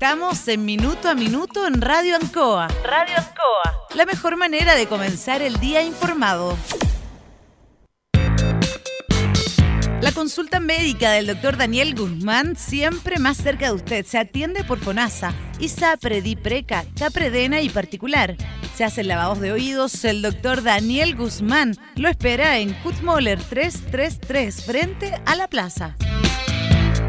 [0.00, 2.68] Estamos en Minuto a Minuto en Radio Ancoa.
[2.84, 3.86] Radio Ancoa.
[3.94, 6.56] La mejor manera de comenzar el día informado.
[10.02, 14.06] La consulta médica del doctor Daniel Guzmán siempre más cerca de usted.
[14.06, 18.34] Se atiende por FONASA, ISAPRE, DIPRECA, CAPREDENA y particular.
[18.74, 20.02] Se hacen lavados de oídos.
[20.06, 25.96] El doctor Daniel Guzmán lo espera en Kutmoller 333 frente a la plaza.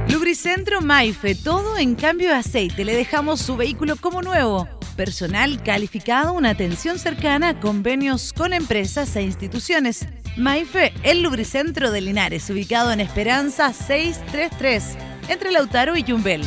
[0.09, 2.83] Lubricentro Maife, todo en cambio de aceite.
[2.83, 4.67] Le dejamos su vehículo como nuevo.
[4.97, 10.05] Personal calificado, una atención cercana, convenios con empresas e instituciones.
[10.37, 16.41] Maife, el lubricentro de Linares, ubicado en Esperanza 633, entre Lautaro y Yumbel.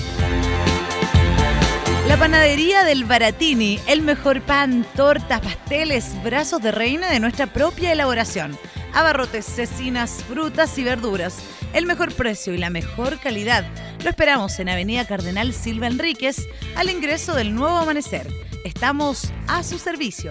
[2.09, 7.92] La panadería del Baratini, el mejor pan, tortas, pasteles, brazos de reina de nuestra propia
[7.92, 8.59] elaboración.
[8.92, 11.42] Abarrotes, cecinas, frutas y verduras
[11.75, 13.66] el mejor precio y la mejor calidad.
[14.03, 18.29] Lo esperamos en Avenida Cardenal Silva Enríquez, al ingreso del nuevo amanecer.
[18.64, 20.31] Estamos a su servicio.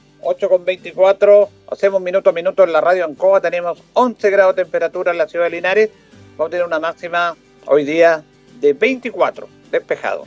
[0.23, 4.63] 8 con 24, hacemos minuto a minuto en la radio Ancoa, tenemos 11 grados de
[4.63, 5.89] temperatura en la ciudad de Linares,
[6.37, 8.23] vamos a tener una máxima hoy día
[8.59, 10.25] de 24, despejado.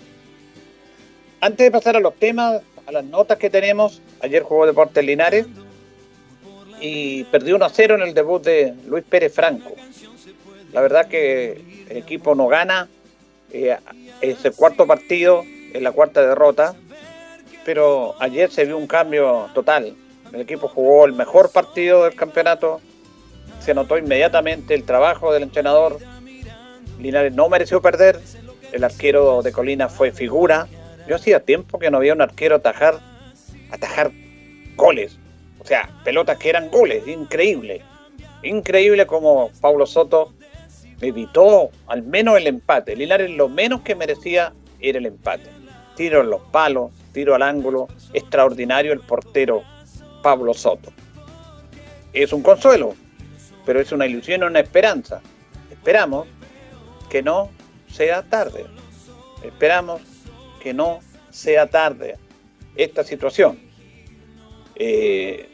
[1.40, 5.46] Antes de pasar a los temas, a las notas que tenemos, ayer jugó Deportes Linares,
[6.80, 9.74] y perdió 1 a 0 en el debut de Luis Pérez Franco.
[10.72, 12.88] La verdad que el equipo no gana,
[13.52, 13.76] eh,
[14.20, 16.74] es el cuarto partido, es la cuarta derrota,
[17.64, 19.94] pero ayer se vio un cambio total.
[20.32, 22.80] El equipo jugó el mejor partido del campeonato,
[23.60, 25.98] se notó inmediatamente el trabajo del entrenador.
[26.98, 28.20] Linares no mereció perder,
[28.72, 30.68] el arquero de Colina fue figura.
[31.08, 33.00] Yo hacía tiempo que no había un arquero atajar,
[33.70, 34.10] atajar
[34.76, 35.18] goles.
[35.60, 37.80] O sea, pelotas que eran goles, increíble.
[38.42, 40.34] Increíble como Pablo Soto
[41.00, 42.96] evitó al menos el empate.
[42.96, 45.48] Linares lo menos que merecía era el empate.
[45.96, 49.62] Tiro en los palos, tiro al ángulo, extraordinario el portero
[50.22, 50.92] Pablo Soto.
[52.12, 52.94] Es un consuelo,
[53.64, 55.20] pero es una ilusión y una esperanza.
[55.70, 56.26] Esperamos
[57.08, 57.50] que no
[57.88, 58.66] sea tarde.
[59.44, 60.00] Esperamos
[60.60, 62.16] que no sea tarde
[62.76, 63.58] esta situación.
[64.76, 65.48] Eh,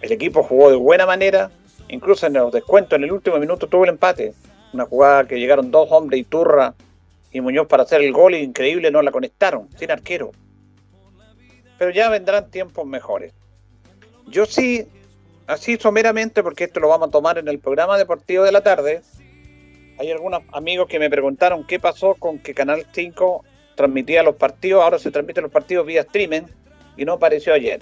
[0.00, 1.50] el equipo jugó de buena manera,
[1.88, 4.34] incluso en los descuentos en el último minuto tuvo el empate.
[4.72, 6.74] Una jugada que llegaron dos hombres, y Turra
[7.34, 10.30] y Muñoz para hacer el gol, increíble, no la conectaron, sin arquero.
[11.76, 13.34] Pero ya vendrán tiempos mejores.
[14.28, 14.86] Yo sí
[15.48, 19.02] así someramente, porque esto lo vamos a tomar en el programa deportivo de la tarde,
[19.98, 23.44] hay algunos amigos que me preguntaron qué pasó con que Canal 5
[23.74, 26.42] transmitía los partidos, ahora se transmiten los partidos vía streaming
[26.96, 27.80] y no apareció ayer.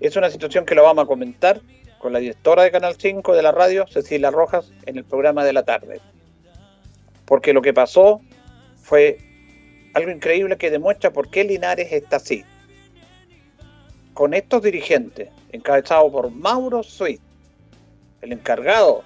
[0.00, 1.60] Es una situación que lo vamos a comentar
[1.98, 5.54] con la directora de Canal 5 de la radio, Cecilia Rojas, en el programa de
[5.54, 6.00] la tarde.
[7.28, 8.22] Porque lo que pasó
[8.80, 9.18] fue
[9.92, 12.42] algo increíble que demuestra por qué Linares está así.
[14.14, 17.20] Con estos dirigentes, encabezados por Mauro Suiz,
[18.22, 19.04] el encargado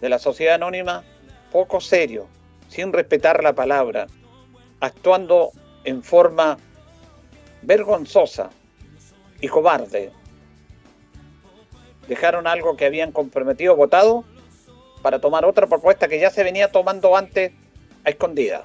[0.00, 1.04] de la sociedad anónima,
[1.52, 2.26] poco serio,
[2.68, 4.08] sin respetar la palabra,
[4.80, 5.52] actuando
[5.84, 6.58] en forma
[7.62, 8.50] vergonzosa
[9.40, 10.10] y cobarde.
[12.08, 14.24] Dejaron algo que habían comprometido, votado,
[15.06, 17.52] para tomar otra propuesta que ya se venía tomando antes
[18.02, 18.64] a escondida.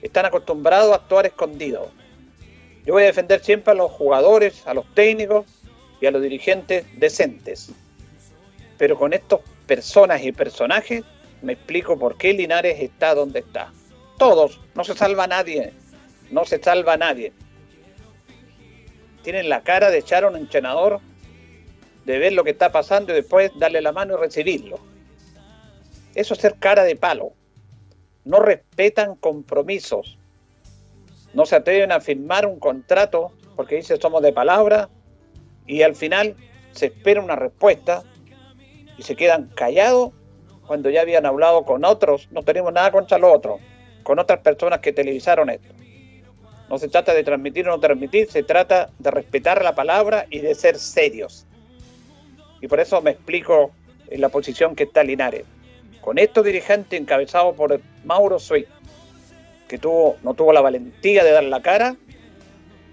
[0.00, 1.90] Están acostumbrados a actuar escondidos.
[2.86, 5.44] Yo voy a defender siempre a los jugadores, a los técnicos
[6.00, 7.72] y a los dirigentes decentes.
[8.78, 11.04] Pero con estos personas y personajes
[11.42, 13.70] me explico por qué Linares está donde está.
[14.16, 15.74] Todos, no se salva nadie,
[16.30, 17.34] no se salva nadie.
[19.22, 21.00] Tienen la cara de echar a un entrenador,
[22.06, 24.93] de ver lo que está pasando y después darle la mano y recibirlo.
[26.14, 27.32] Eso es ser cara de palo.
[28.24, 30.18] No respetan compromisos.
[31.32, 34.88] No se atreven a firmar un contrato porque dice somos de palabra
[35.66, 36.36] y al final
[36.72, 38.02] se espera una respuesta
[38.96, 40.12] y se quedan callados
[40.66, 42.28] cuando ya habían hablado con otros.
[42.30, 43.60] No tenemos nada contra los otros
[44.04, 45.74] con otras personas que televisaron esto.
[46.68, 50.38] No se trata de transmitir o no transmitir, se trata de respetar la palabra y
[50.38, 51.46] de ser serios.
[52.60, 53.72] Y por eso me explico
[54.08, 55.44] en la posición que está Linares.
[56.04, 58.66] Con estos dirigentes encabezados por Mauro Suiz,
[59.66, 61.96] que tuvo, no tuvo la valentía de dar la cara.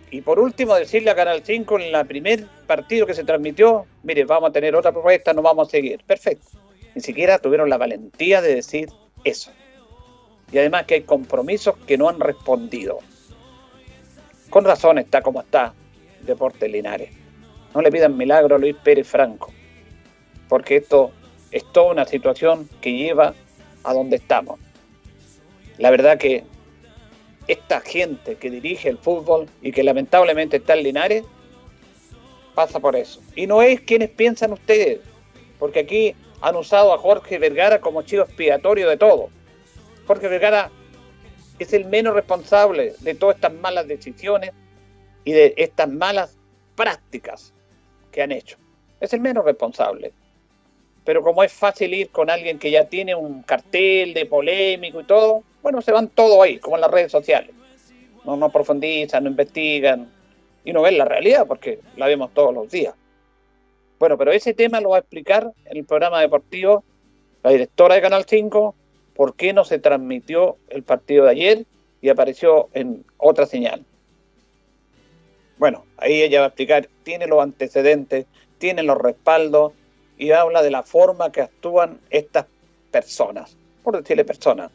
[0.10, 4.24] Y por último, decirle a Canal 5 en el primer partido que se transmitió, mire,
[4.24, 6.02] vamos a tener otra propuesta, no vamos a seguir.
[6.06, 6.48] Perfecto.
[6.96, 8.88] Ni siquiera tuvieron la valentía de decir
[9.26, 9.52] eso
[10.52, 13.00] y además que hay compromisos que no han respondido.
[14.50, 15.74] Con razón está como está
[16.22, 17.10] Deportes Linares.
[17.74, 19.52] No le pidan milagro a Luis Pérez Franco,
[20.50, 21.12] porque esto
[21.52, 23.34] es toda una situación que lleva
[23.84, 24.60] a donde estamos.
[25.78, 26.44] La verdad que
[27.48, 31.24] esta gente que dirige el fútbol y que lamentablemente está en Linares,
[32.56, 33.22] pasa por eso.
[33.36, 35.00] Y no es quienes piensan ustedes,
[35.60, 39.30] porque aquí han usado a Jorge Vergara como chivo expiatorio de todo.
[40.08, 40.72] Jorge Vergara
[41.60, 44.52] es el menos responsable de todas estas malas decisiones
[45.24, 46.38] y de estas malas
[46.76, 47.54] prácticas
[48.12, 48.58] que han hecho.
[49.00, 50.14] Es el menos responsable.
[51.04, 55.04] Pero como es fácil ir con alguien que ya tiene un cartel de polémico y
[55.04, 57.52] todo, bueno, se van todo ahí, como en las redes sociales.
[58.24, 60.12] No, no profundizan, no investigan
[60.64, 62.94] y no ven la realidad porque la vemos todos los días.
[64.00, 66.84] Bueno, pero ese tema lo va a explicar en el programa deportivo
[67.44, 68.76] la directora de Canal 5,
[69.16, 71.66] por qué no se transmitió el partido de ayer
[72.02, 73.84] y apareció en otra señal.
[75.58, 78.26] Bueno, ahí ella va a explicar, tiene los antecedentes,
[78.58, 79.74] tiene los respaldos
[80.22, 82.46] y habla de la forma que actúan estas
[82.92, 84.70] personas, por decirle personas.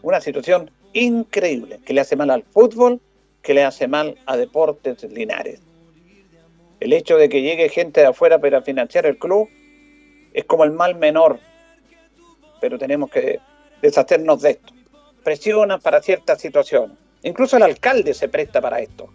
[0.00, 2.98] Una situación increíble que le hace mal al fútbol,
[3.42, 5.60] que le hace mal a Deportes Linares.
[6.80, 9.50] El hecho de que llegue gente de afuera para financiar el club
[10.32, 11.38] es como el mal menor,
[12.58, 13.40] pero tenemos que
[13.82, 14.72] deshacernos de esto.
[15.22, 16.96] Presiona para ciertas situaciones.
[17.24, 19.12] Incluso el alcalde se presta para esto.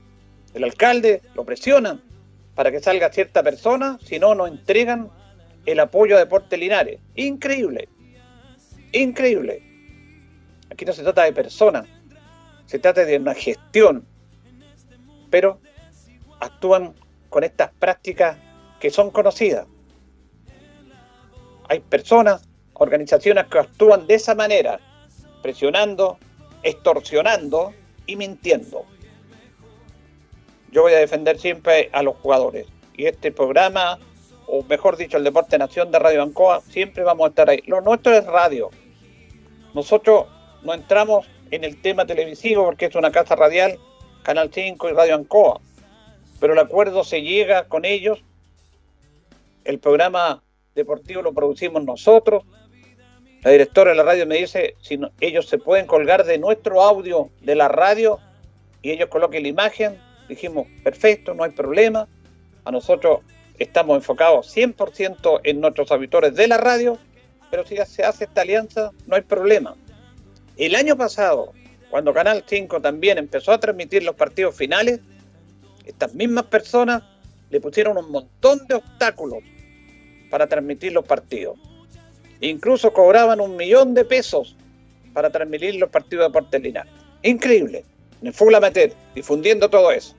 [0.54, 2.00] El alcalde lo presiona
[2.54, 5.10] para que salga cierta persona, si no, no entregan
[5.66, 7.00] el apoyo a Deportes Linares.
[7.16, 7.88] Increíble.
[8.92, 9.62] Increíble.
[10.70, 11.86] Aquí no se trata de personas,
[12.66, 14.06] se trata de una gestión.
[15.30, 15.60] Pero
[16.40, 16.94] actúan
[17.30, 18.38] con estas prácticas
[18.80, 19.68] que son conocidas.
[21.70, 24.80] Hay personas organizaciones que actúan de esa manera,
[25.42, 26.18] presionando,
[26.64, 27.74] extorsionando
[28.06, 28.86] y mintiendo.
[30.72, 32.68] Yo voy a defender siempre a los jugadores.
[32.96, 34.00] Y este programa,
[34.48, 37.62] o mejor dicho, el Deporte Nación de Radio Ancoa, siempre vamos a estar ahí.
[37.66, 38.70] Lo nuestro es radio.
[39.74, 40.26] Nosotros
[40.64, 43.80] no entramos en el tema televisivo porque es una casa radial,
[44.24, 45.60] Canal 5 y Radio Ancoa.
[46.40, 48.24] Pero el acuerdo se llega con ellos.
[49.64, 50.44] El programa
[50.76, 52.44] deportivo lo producimos nosotros,
[53.44, 57.30] la directora de la radio me dice si ellos se pueden colgar de nuestro audio
[57.42, 58.20] de la radio
[58.82, 60.00] y ellos coloquen la imagen.
[60.30, 62.08] Dijimos, perfecto, no hay problema.
[62.64, 63.20] A nosotros
[63.64, 66.98] estamos enfocados 100% en nuestros auditores de la radio,
[67.50, 69.76] pero si se hace esta alianza, no hay problema.
[70.58, 71.54] El año pasado,
[71.90, 75.00] cuando Canal 5 también empezó a transmitir los partidos finales,
[75.86, 77.04] estas mismas personas
[77.50, 79.40] le pusieron un montón de obstáculos
[80.30, 81.58] para transmitir los partidos.
[82.42, 84.56] Incluso cobraban un millón de pesos
[85.14, 86.88] para transmitir los partidos de Portelina.
[87.22, 87.86] Increíble.
[88.22, 90.16] En el fútbol amateur, difundiendo todo eso.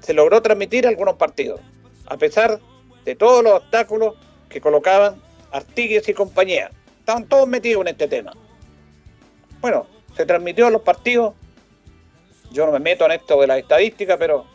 [0.00, 1.60] Se logró transmitir algunos partidos,
[2.06, 2.60] a pesar
[3.04, 4.14] de todos los obstáculos
[4.48, 5.20] que colocaban
[5.50, 6.70] Artigues y compañía.
[7.00, 8.34] Estaban todos metidos en este tema.
[9.60, 11.34] Bueno, se transmitió los partidos.
[12.50, 14.46] Yo no me meto en esto de la estadística, pero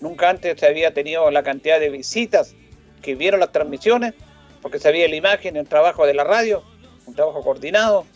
[0.00, 2.54] nunca antes se había tenido la cantidad de visitas
[3.02, 4.14] que vieron las transmisiones,
[4.62, 6.62] porque se veía la imagen, el trabajo de la radio,
[7.06, 8.06] un trabajo coordinado,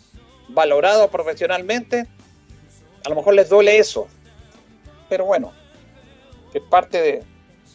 [0.49, 2.07] valorado profesionalmente.
[3.05, 4.09] A lo mejor les duele eso,
[5.09, 5.53] pero bueno,
[6.59, 7.25] es parte de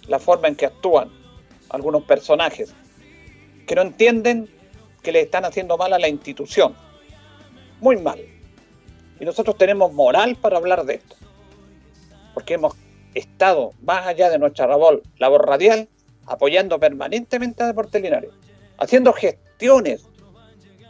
[0.07, 1.09] la forma en que actúan
[1.69, 2.73] algunos personajes
[3.65, 4.49] que no entienden
[5.01, 6.75] que le están haciendo mal a la institución.
[7.79, 8.19] Muy mal.
[9.19, 11.15] Y nosotros tenemos moral para hablar de esto.
[12.33, 12.75] Porque hemos
[13.13, 15.87] estado más allá de nuestra labor, labor radial,
[16.25, 18.31] apoyando permanentemente a Deportes Linares,
[18.77, 20.07] haciendo gestiones.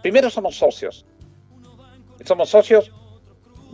[0.01, 1.05] Primero somos socios.
[2.23, 2.91] Somos socios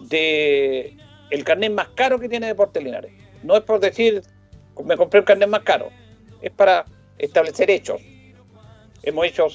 [0.10, 0.98] de
[1.30, 3.21] el carnet más caro que tiene Deportes Linares.
[3.44, 4.22] No es por decir,
[4.84, 5.90] me compré un carnet más caro.
[6.42, 6.86] Es para
[7.18, 8.02] establecer hechos.
[9.04, 9.48] Hemos hecho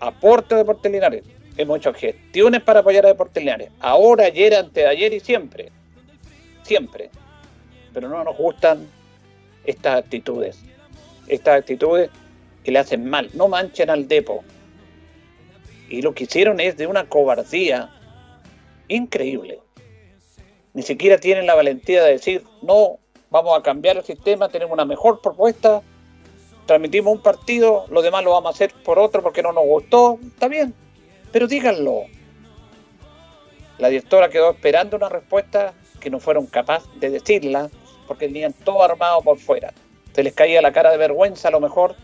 [0.00, 1.24] aportes a Deportes Linares.
[1.56, 3.70] Hemos hecho gestiones para apoyar a Deportes Linares.
[3.80, 5.70] Ahora, ayer, antes de ayer y siempre.
[6.62, 7.10] Siempre.
[7.92, 8.86] Pero no nos gustan
[9.64, 10.62] estas actitudes
[11.28, 12.10] estas actitudes
[12.64, 13.30] que le hacen mal.
[13.34, 14.42] No manchen al Depo.
[15.88, 17.90] Y lo que hicieron es de una cobardía
[18.88, 19.60] increíble.
[20.74, 22.98] Ni siquiera tienen la valentía de decir, no,
[23.30, 25.82] vamos a cambiar el sistema, tenemos una mejor propuesta,
[26.66, 30.18] transmitimos un partido, lo demás lo vamos a hacer por otro porque no nos gustó.
[30.26, 30.74] Está bien,
[31.32, 32.02] pero díganlo.
[33.78, 37.70] La directora quedó esperando una respuesta que no fueron capaces de decirla
[38.06, 39.72] porque tenían todo armado por fuera
[40.18, 41.94] se les caía la cara de vergüenza a lo mejor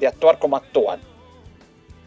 [0.00, 1.00] de actuar como actúan.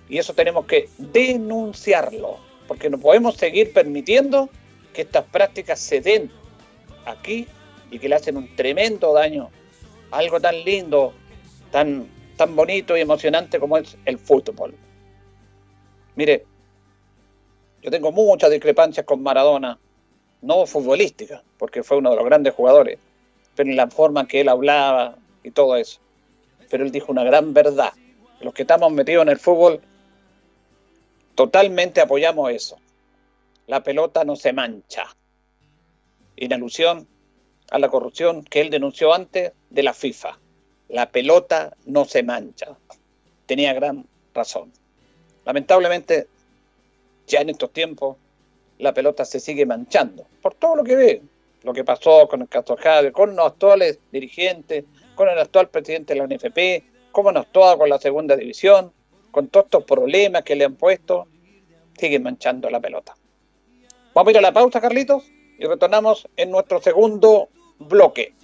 [0.09, 4.49] Y eso tenemos que denunciarlo, porque no podemos seguir permitiendo
[4.93, 6.29] que estas prácticas se den
[7.05, 7.47] aquí
[7.93, 9.51] y que le hacen un tremendo daño
[10.09, 11.13] algo tan lindo,
[11.71, 14.75] tan, tan bonito y emocionante como es el fútbol.
[16.15, 16.45] Mire,
[17.83, 19.77] yo tengo muchas discrepancias con Maradona,
[20.41, 22.97] no futbolísticas, porque fue uno de los grandes jugadores,
[23.55, 25.99] pero en la forma que él hablaba y todo eso.
[26.69, 27.93] Pero él dijo una gran verdad.
[28.41, 29.81] Los que estamos metidos en el fútbol
[31.35, 32.77] totalmente apoyamos eso.
[33.67, 35.05] La pelota no se mancha.
[36.35, 37.07] En alusión
[37.72, 40.38] a la corrupción que él denunció antes de la FIFA.
[40.89, 42.78] La pelota no se mancha.
[43.45, 44.72] Tenía gran razón.
[45.45, 46.28] Lamentablemente,
[47.28, 48.18] ya en estos tiempos,
[48.80, 51.22] la pelota se sigue manchando por todo lo que ve
[51.64, 52.78] lo que pasó con el caso
[53.11, 54.84] con los actuales dirigentes,
[55.16, 58.91] con el actual presidente de la NFP, cómo nos toca con la segunda división,
[59.32, 61.28] con todos estos problemas que le han puesto,
[61.97, 63.16] siguen manchando la pelota.
[64.14, 65.24] Vamos a ir a la pausa, Carlitos,
[65.64, 67.47] y retornamos en nuestro segundo
[67.80, 68.36] bloque.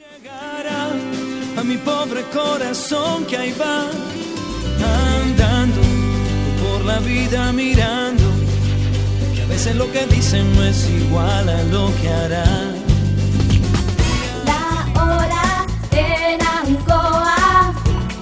[1.58, 3.90] A mi pobre corazón que ahí va,
[5.22, 5.82] andando
[6.64, 8.24] por la vida mirando,
[9.36, 12.46] que a veces lo que dicen no es igual a lo que hará.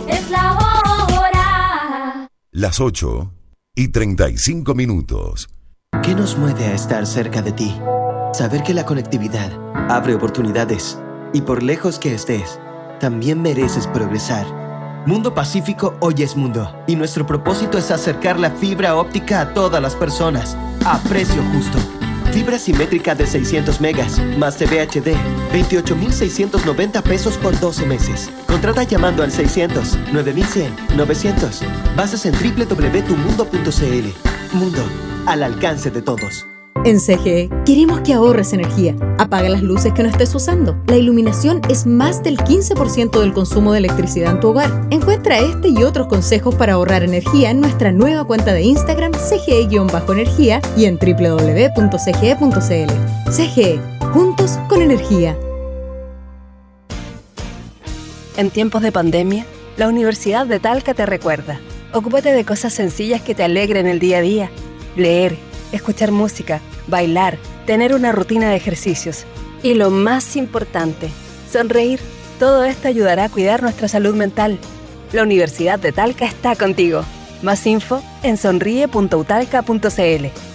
[0.07, 2.29] es la hora.
[2.51, 3.31] Las 8
[3.75, 5.49] y 35 minutos.
[6.01, 7.75] ¿Qué nos mueve a estar cerca de ti?
[8.37, 9.51] Saber que la conectividad
[9.89, 10.99] abre oportunidades
[11.33, 12.59] y por lejos que estés,
[12.99, 14.45] también mereces progresar.
[15.07, 19.81] Mundo Pacífico hoy es mundo y nuestro propósito es acercar la fibra óptica a todas
[19.81, 21.79] las personas a precio justo.
[22.31, 25.15] Fibra simétrica de 600 megas, más TV HD,
[25.51, 28.29] 28,690 pesos por 12 meses.
[28.45, 31.63] Contrata llamando al 600 9100 900.
[31.95, 34.55] Bases en www.tumundo.cl.
[34.55, 34.83] Mundo,
[35.25, 36.45] al alcance de todos.
[36.85, 38.95] En CGE queremos que ahorres energía.
[39.17, 40.81] Apaga las luces que no estés usando.
[40.87, 44.87] La iluminación es más del 15% del consumo de electricidad en tu hogar.
[44.89, 50.61] Encuentra este y otros consejos para ahorrar energía en nuestra nueva cuenta de Instagram CGE-energía
[50.77, 52.51] y en www.cge.cl.
[53.31, 53.79] CGE,
[54.13, 55.37] juntos con energía.
[58.37, 59.45] En tiempos de pandemia,
[59.77, 61.59] la Universidad de Talca te recuerda.
[61.93, 64.51] Ocúpate de cosas sencillas que te alegren el día a día.
[64.95, 69.25] Leer escuchar música, bailar, tener una rutina de ejercicios.
[69.63, 71.09] Y lo más importante,
[71.51, 71.99] sonreír.
[72.39, 74.59] Todo esto ayudará a cuidar nuestra salud mental.
[75.11, 77.03] La Universidad de Talca está contigo.
[77.41, 80.46] Más info en sonríe.utalca.cl.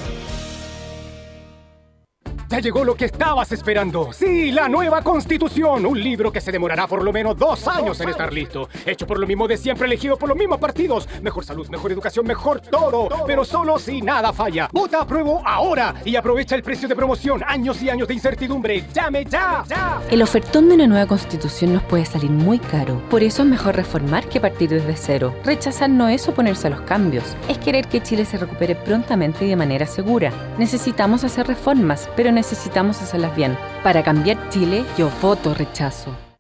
[2.53, 4.13] Ya llegó lo que estabas esperando.
[4.13, 5.87] Sí, la nueva constitución.
[5.87, 8.69] Un libro que se demorará por lo menos dos años en estar listo.
[8.85, 11.09] Hecho por lo mismo de siempre, elegido por los mismos partidos.
[11.23, 13.09] Mejor salud, mejor educación, mejor todo.
[13.27, 14.69] Pero solo si nada falla.
[14.71, 17.43] Vota a prueba ahora y aprovecha el precio de promoción.
[17.47, 18.85] Años y años de incertidumbre.
[18.93, 19.65] Llame ya.
[19.67, 20.03] ya.
[20.11, 23.01] El ofertón de una nueva constitución nos puede salir muy caro.
[23.09, 25.35] Por eso es mejor reformar que partir desde cero.
[25.43, 27.25] Rechazar no es oponerse a los cambios.
[27.49, 30.31] Es querer que Chile se recupere prontamente y de manera segura.
[30.59, 33.57] Necesitamos hacer reformas, pero necesitamos necesitamos hacerlas bien.
[33.85, 36.32] Para cambiar Chile, yo voto rechazo.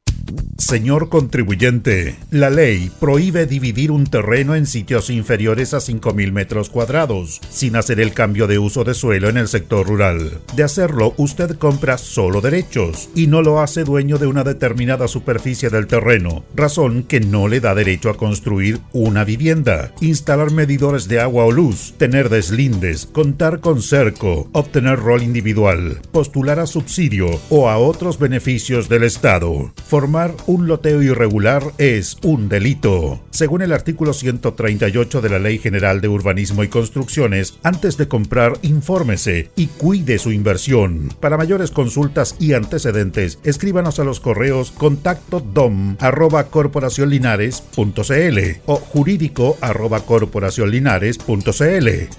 [0.59, 7.41] Señor contribuyente, la ley prohíbe dividir un terreno en sitios inferiores a 5.000 metros cuadrados,
[7.51, 10.41] sin hacer el cambio de uso de suelo en el sector rural.
[10.57, 15.69] De hacerlo, usted compra solo derechos y no lo hace dueño de una determinada superficie
[15.71, 21.21] del terreno, razón que no le da derecho a construir una vivienda, instalar medidores de
[21.21, 27.69] agua o luz, tener deslindes, contar con cerco, obtener rol individual, postular a subsidio o
[27.69, 29.73] a otros beneficios del Estado.
[29.89, 30.14] Formar
[30.47, 33.21] un loteo irregular es un delito.
[33.31, 38.53] Según el artículo 138 de la Ley General de Urbanismo y Construcciones, antes de comprar,
[38.63, 41.09] infórmese y cuide su inversión.
[41.19, 49.57] Para mayores consultas y antecedentes, escríbanos a los correos contacto dom arroba corporacionlinares.cl o jurídico
[49.61, 50.05] arroba.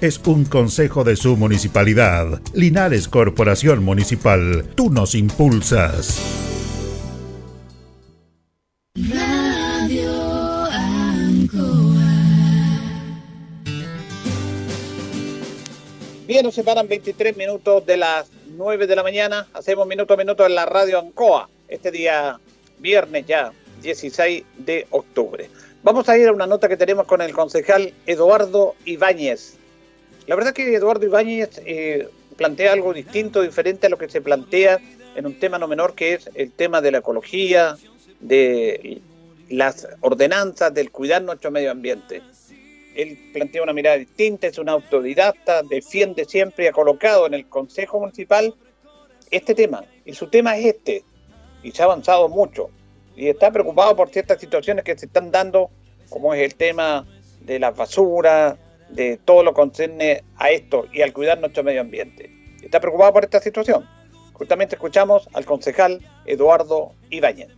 [0.02, 2.42] Es un consejo de su municipalidad.
[2.54, 4.66] Linares Corporación Municipal.
[4.76, 6.65] Tú nos impulsas.
[8.98, 10.10] Radio
[10.72, 12.00] Ancoa.
[16.26, 19.48] Bien, nos separan 23 minutos de las 9 de la mañana.
[19.54, 21.50] Hacemos minuto a minuto en la radio Ancoa.
[21.68, 22.40] Este día
[22.80, 25.50] viernes ya, 16 de octubre.
[25.84, 29.58] Vamos a ir a una nota que tenemos con el concejal Eduardo Ibáñez.
[30.26, 34.80] La verdad que Eduardo Ibáñez eh, plantea algo distinto, diferente a lo que se plantea
[35.18, 37.76] en un tema no menor que es el tema de la ecología,
[38.20, 39.02] de
[39.50, 42.22] las ordenanzas, del cuidar nuestro medio ambiente.
[42.96, 47.48] Él plantea una mirada distinta, es un autodidacta, defiende siempre y ha colocado en el
[47.48, 48.54] Consejo Municipal
[49.32, 49.84] este tema.
[50.06, 51.04] Y su tema es este,
[51.62, 52.70] y se ha avanzado mucho.
[53.16, 55.70] Y está preocupado por ciertas situaciones que se están dando,
[56.10, 57.06] como es el tema
[57.42, 58.58] de la basura,
[58.90, 62.30] de todo lo que concerne a esto y al cuidar nuestro medio ambiente.
[62.62, 63.88] Está preocupado por esta situación.
[64.34, 67.50] Justamente escuchamos al concejal Eduardo Ibáñez.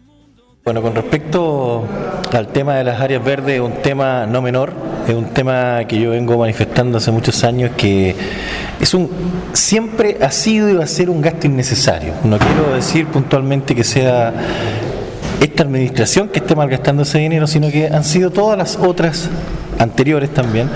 [0.68, 1.86] Bueno, con respecto
[2.34, 4.74] al tema de las áreas verdes, es un tema no menor,
[5.08, 8.14] es un tema que yo vengo manifestando hace muchos años que
[8.78, 9.10] es un
[9.54, 12.12] siempre ha sido y va a ser un gasto innecesario.
[12.26, 14.34] No quiero decir puntualmente que sea
[15.40, 19.30] esta administración que esté malgastando ese dinero, sino que han sido todas las otras
[19.80, 20.70] anteriores también,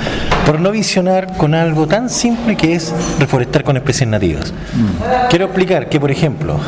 [0.45, 4.53] por no visionar con algo tan simple que es reforestar con especies nativas.
[4.53, 5.27] Mm.
[5.29, 6.61] Quiero explicar que, por ejemplo,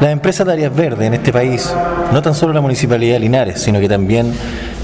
[0.00, 1.72] las empresas de áreas verdes en este país,
[2.12, 4.32] no tan solo la Municipalidad de Linares, sino que también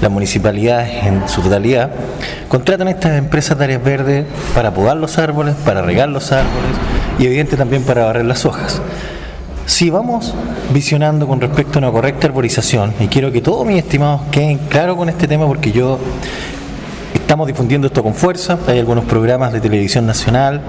[0.01, 1.91] las municipalidades en su totalidad,
[2.47, 6.71] contratan estas empresas de áreas verdes para podar los árboles, para regar los árboles
[7.19, 8.81] y evidente también para barrer las hojas.
[9.65, 10.33] Si vamos
[10.73, 14.97] visionando con respecto a una correcta arborización, y quiero que todos mis estimados queden claros
[14.97, 15.99] con este tema porque yo
[17.13, 20.61] estamos difundiendo esto con fuerza, hay algunos programas de televisión nacional,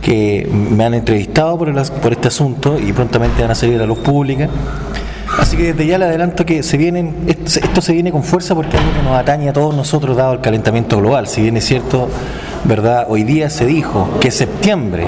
[0.00, 3.86] que me han entrevistado por, por este asunto y prontamente van a salir a la
[3.86, 4.48] luz pública.
[5.38, 8.76] Así que desde ya le adelanto que se vienen, esto se viene con fuerza porque
[8.76, 11.28] es algo que nos atañe a todos nosotros dado el calentamiento global.
[11.28, 12.08] Si bien es cierto,
[12.64, 13.06] ¿verdad?
[13.08, 15.06] Hoy día se dijo que septiembre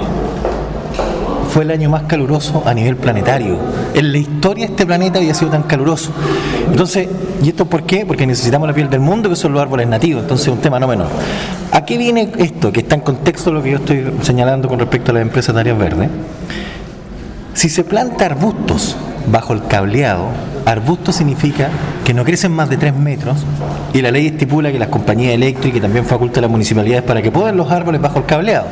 [1.51, 3.59] fue el año más caluroso a nivel planetario.
[3.95, 6.13] En la historia este planeta había sido tan caluroso.
[6.71, 7.09] Entonces,
[7.43, 8.07] ¿y esto por qué?
[8.07, 10.23] Porque necesitamos la piel del mundo, que son los árboles nativos.
[10.23, 11.09] Entonces, es un tema no menor.
[11.73, 12.73] ¿A qué viene esto?
[12.73, 15.61] Que está en contexto lo que yo estoy señalando con respecto a las empresas de
[15.61, 16.09] áreas verdes.
[17.55, 18.97] Si se planta arbustos
[19.31, 20.29] bajo el cableado,
[20.71, 21.69] arbusto significa
[22.05, 23.39] que no crecen más de 3 metros
[23.93, 27.31] y la ley estipula que las compañías eléctricas también faculta a las municipalidades para que
[27.31, 28.67] puedan los árboles bajo el cableado.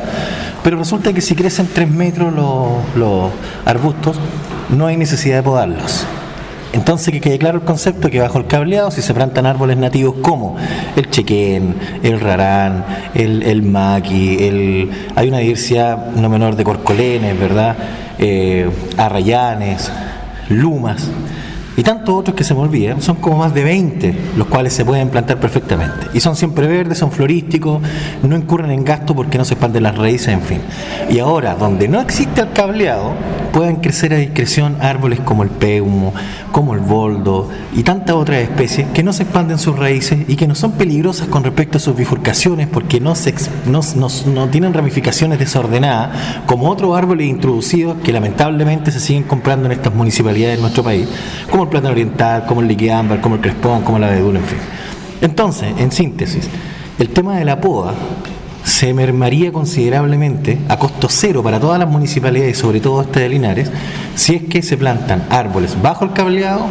[0.62, 2.32] Pero resulta que si crecen 3 metros
[2.96, 3.32] los,
[3.64, 4.18] arbustos,
[4.70, 6.06] no hay necesidad de podarlos.
[6.72, 10.16] Entonces que quede claro el concepto que bajo el cableado si se plantan árboles nativos
[10.20, 10.56] como
[10.94, 12.84] el chequén, el rarán,
[13.14, 17.76] el, el maqui, el, hay una diversidad no menor de corcolenes, ¿verdad?
[18.18, 18.68] Eh,
[18.98, 19.90] arrayanes,
[20.50, 21.08] lumas
[21.78, 24.84] y tantos otros que se me olvidan, son como más de 20 los cuales se
[24.84, 26.08] pueden plantar perfectamente.
[26.12, 27.80] Y son siempre verdes, son florísticos,
[28.20, 30.60] no incurren en gasto porque no se expanden las raíces, en fin.
[31.08, 33.12] Y ahora, donde no existe el cableado,
[33.52, 36.12] pueden crecer a discreción árboles como el peumo,
[36.52, 40.46] como el boldo y tantas otras especies que no se expanden sus raíces y que
[40.46, 43.34] no son peligrosas con respecto a sus bifurcaciones porque no, se,
[43.66, 43.80] no,
[44.26, 46.10] no tienen ramificaciones desordenadas
[46.46, 51.08] como otros árboles introducidos que lamentablemente se siguen comprando en estas municipalidades de nuestro país,
[51.50, 54.58] como el plátano oriental, como el liquiámbar, como el crespón, como la abedul, en fin.
[55.20, 56.48] Entonces, en síntesis,
[56.98, 57.92] el tema de la poda
[58.64, 63.70] se mermaría considerablemente a costo cero para todas las municipalidades, sobre todo esta de Linares,
[64.14, 66.66] si es que se plantan árboles bajo el cableado,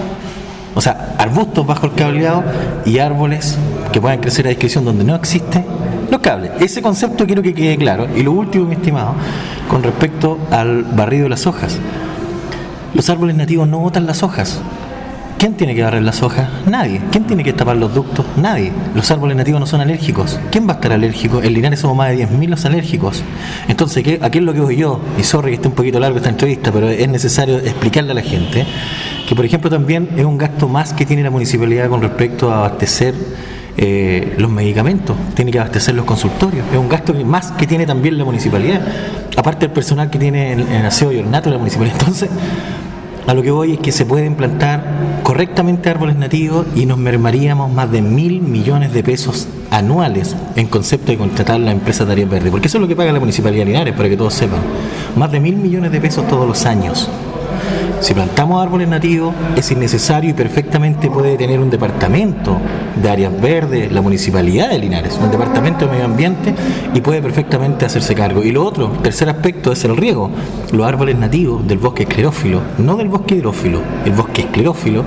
[0.75, 2.43] o sea, arbustos bajo el cableado
[2.85, 3.57] y árboles
[3.91, 5.63] que puedan crecer a discreción donde no existe
[6.11, 6.51] los cables.
[6.59, 8.07] Ese concepto quiero que quede claro.
[8.15, 9.15] Y lo último, mi estimado,
[9.69, 11.79] con respecto al barrido de las hojas.
[12.93, 14.59] Los árboles nativos no botan las hojas,
[15.37, 16.49] ¿Quién tiene que barrer las hojas?
[16.65, 16.99] Nadie.
[17.11, 18.25] ¿Quién tiene que tapar los ductos?
[18.37, 18.71] Nadie.
[18.95, 20.39] Los árboles nativos no son alérgicos.
[20.51, 21.43] ¿Quién va a estar alérgico?
[21.43, 23.23] En Linares somos más de 10.000 los alérgicos.
[23.67, 26.17] Entonces, ¿qué, aquí es lo que voy yo, y sorry que esté un poquito largo
[26.17, 28.65] esta entrevista, pero es necesario explicarle a la gente
[29.27, 32.57] que, por ejemplo, también es un gasto más que tiene la municipalidad con respecto a
[32.57, 33.13] abastecer
[33.77, 36.65] eh, los medicamentos, tiene que abastecer los consultorios.
[36.71, 38.81] Es un gasto más que tiene también la municipalidad,
[39.35, 41.95] aparte del personal que tiene en, el aseo y ornato de la municipalidad.
[41.99, 42.29] Entonces,
[43.27, 47.69] a lo que voy es que se pueden plantar correctamente árboles nativos y nos mermaríamos
[47.71, 52.49] más de mil millones de pesos anuales en concepto de contratar la empresa Tarea Verde,
[52.49, 54.61] porque eso es lo que paga la Municipalidad de Linares, para que todos sepan.
[55.17, 57.09] Más de mil millones de pesos todos los años.
[57.99, 62.57] Si plantamos árboles nativos, es innecesario y perfectamente puede tener un departamento
[63.01, 66.53] de áreas verdes, la municipalidad de Linares, un departamento de medio ambiente
[66.93, 68.43] y puede perfectamente hacerse cargo.
[68.43, 70.29] Y lo otro, tercer aspecto, es el riego.
[70.71, 75.03] Los árboles nativos del bosque esclerófilo, no del bosque hidrófilo, el bosque esclerófilo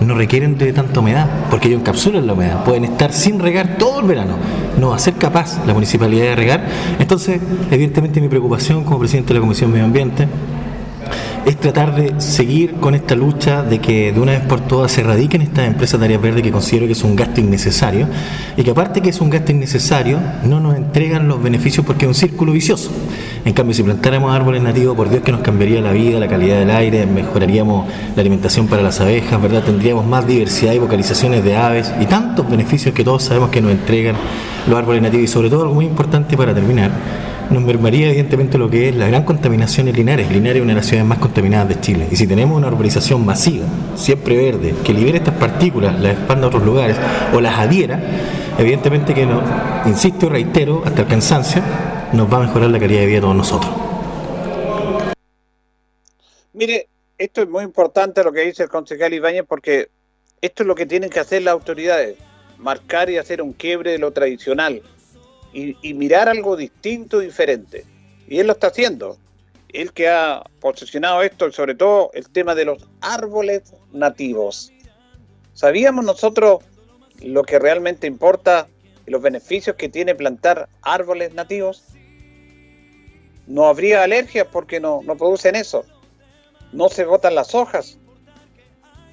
[0.00, 4.00] no requieren de tanta humedad, porque ellos encapsulan la humedad, pueden estar sin regar todo
[4.00, 4.34] el verano,
[4.78, 6.64] no va a ser capaz la municipalidad de regar.
[6.98, 10.28] Entonces, evidentemente mi preocupación como presidente de la Comisión de Medio Ambiente
[11.46, 15.04] es tratar de seguir con esta lucha de que de una vez por todas se
[15.04, 18.08] radiquen estas empresas de áreas verdes que considero que es un gasto innecesario
[18.56, 22.08] y que aparte que es un gasto innecesario no nos entregan los beneficios porque es
[22.08, 22.90] un círculo vicioso.
[23.44, 26.58] En cambio, si plantáramos árboles nativos, por Dios que nos cambiaría la vida, la calidad
[26.58, 27.86] del aire, mejoraríamos
[28.16, 29.62] la alimentación para las abejas, ¿verdad?
[29.62, 33.70] Tendríamos más diversidad y vocalizaciones de aves y tantos beneficios que todos sabemos que nos
[33.70, 34.16] entregan
[34.68, 36.90] los árboles nativos y sobre todo algo muy importante para terminar
[37.50, 40.30] nos mermaría evidentemente lo que es la gran contaminación en Linares.
[40.30, 42.08] Linares es una de las ciudades más contaminadas de Chile.
[42.10, 46.48] Y si tenemos una urbanización masiva, siempre verde, que libere estas partículas, las expanda a
[46.48, 46.96] otros lugares
[47.32, 48.00] o las adhiera,
[48.58, 49.42] evidentemente que, no,
[49.86, 51.62] insisto y reitero, hasta el cansancio,
[52.12, 53.72] nos va a mejorar la calidad de vida de todos nosotros.
[56.52, 56.88] Mire,
[57.18, 59.88] esto es muy importante lo que dice el concejal Ibáñez porque
[60.40, 62.16] esto es lo que tienen que hacer las autoridades,
[62.58, 64.82] marcar y hacer un quiebre de lo tradicional
[65.56, 67.86] y, mirar algo distinto, diferente.
[68.28, 69.16] Y él lo está haciendo.
[69.72, 74.70] Él que ha posicionado esto, sobre todo el tema de los árboles nativos.
[75.54, 76.62] ¿Sabíamos nosotros
[77.22, 78.68] lo que realmente importa
[79.06, 81.84] y los beneficios que tiene plantar árboles nativos?
[83.46, 85.86] No habría alergias porque no, no producen eso.
[86.72, 87.98] No se botan las hojas.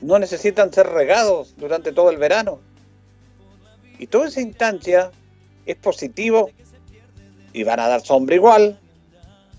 [0.02, 2.60] No necesitan ser regados durante todo el verano.
[3.98, 5.12] Y toda esa instancia
[5.66, 6.50] es positivo
[7.54, 8.80] y van a dar sombra igual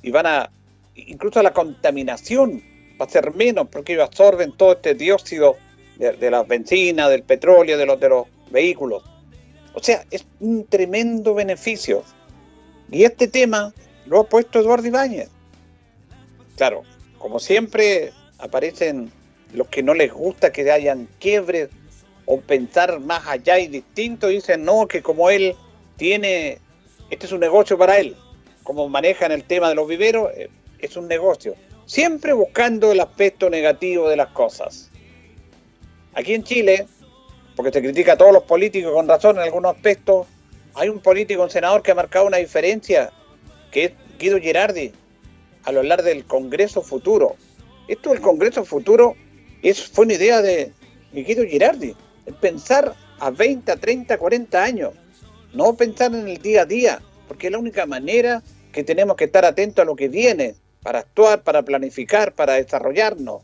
[0.03, 0.51] y van a
[0.95, 2.63] incluso la contaminación
[3.01, 5.57] va a ser menos porque ellos absorben todo este dióxido
[5.97, 9.05] de, la benzina, del petróleo, de los, de los vehículos.
[9.75, 12.03] O sea, es un tremendo beneficio.
[12.91, 13.73] Y este tema
[14.07, 15.29] lo ha puesto Eduardo Ibáñez.
[16.57, 16.83] Claro,
[17.19, 19.11] como siempre aparecen
[19.53, 21.71] los que no les gusta que hayan quiebres
[22.27, 25.57] o pensar más allá y distinto, dicen no, que como él
[25.97, 26.59] tiene,
[27.11, 28.17] este es un negocio para él,
[28.63, 31.55] como manejan el tema de los viveros, eh, es un negocio,
[31.87, 34.91] siempre buscando el aspecto negativo de las cosas.
[36.15, 36.87] Aquí en Chile,
[37.57, 40.27] porque se critica a todos los políticos con razón en algunos aspectos,
[40.75, 43.13] hay un político, un senador que ha marcado una diferencia,
[43.71, 44.93] que es Guido Girardi,
[45.65, 47.37] al hablar del Congreso Futuro.
[47.89, 49.15] Esto del Congreso Futuro
[49.63, 50.73] es, fue una idea de,
[51.13, 51.95] Guido Girardi,
[52.41, 54.93] pensar a 20, 30, 40 años
[55.55, 58.43] no pensar en el día a día, porque es la única manera
[58.73, 63.43] que tenemos que estar atentos a lo que viene, para actuar, para planificar, para desarrollarnos.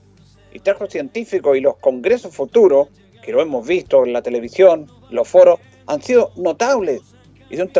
[0.52, 2.88] y trajo científicos y los congresos futuros,
[3.22, 7.02] que lo hemos visto en la televisión, los foros, han sido notables
[7.48, 7.72] y de un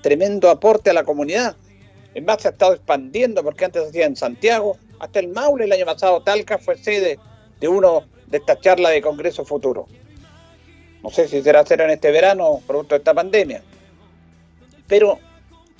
[0.00, 1.56] tremendo aporte a la comunidad.
[2.14, 5.72] En más, se ha estado expandiendo porque antes hacía en Santiago, hasta el Maule el
[5.72, 7.18] año pasado, Talca fue sede
[7.60, 9.86] de uno de estas charlas de Congreso Futuro.
[11.04, 13.62] No sé si será hacer en este verano, producto de esta pandemia.
[14.88, 15.18] Pero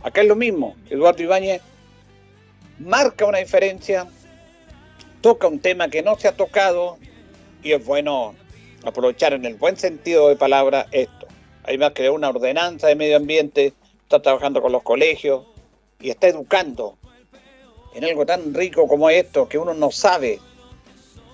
[0.03, 0.77] acá es lo mismo.
[0.91, 1.63] Eduardo Ibáñez
[2.79, 4.07] marca una diferencia,
[5.23, 6.99] toca un tema que no se ha tocado
[7.63, 8.35] y es bueno
[8.85, 11.27] aprovechar en el buen sentido de palabra esto.
[11.63, 13.73] Además creó una ordenanza de medio ambiente,
[14.03, 15.47] está trabajando con los colegios
[16.01, 16.99] y está educando
[17.95, 20.39] en algo tan rico como esto que uno no sabe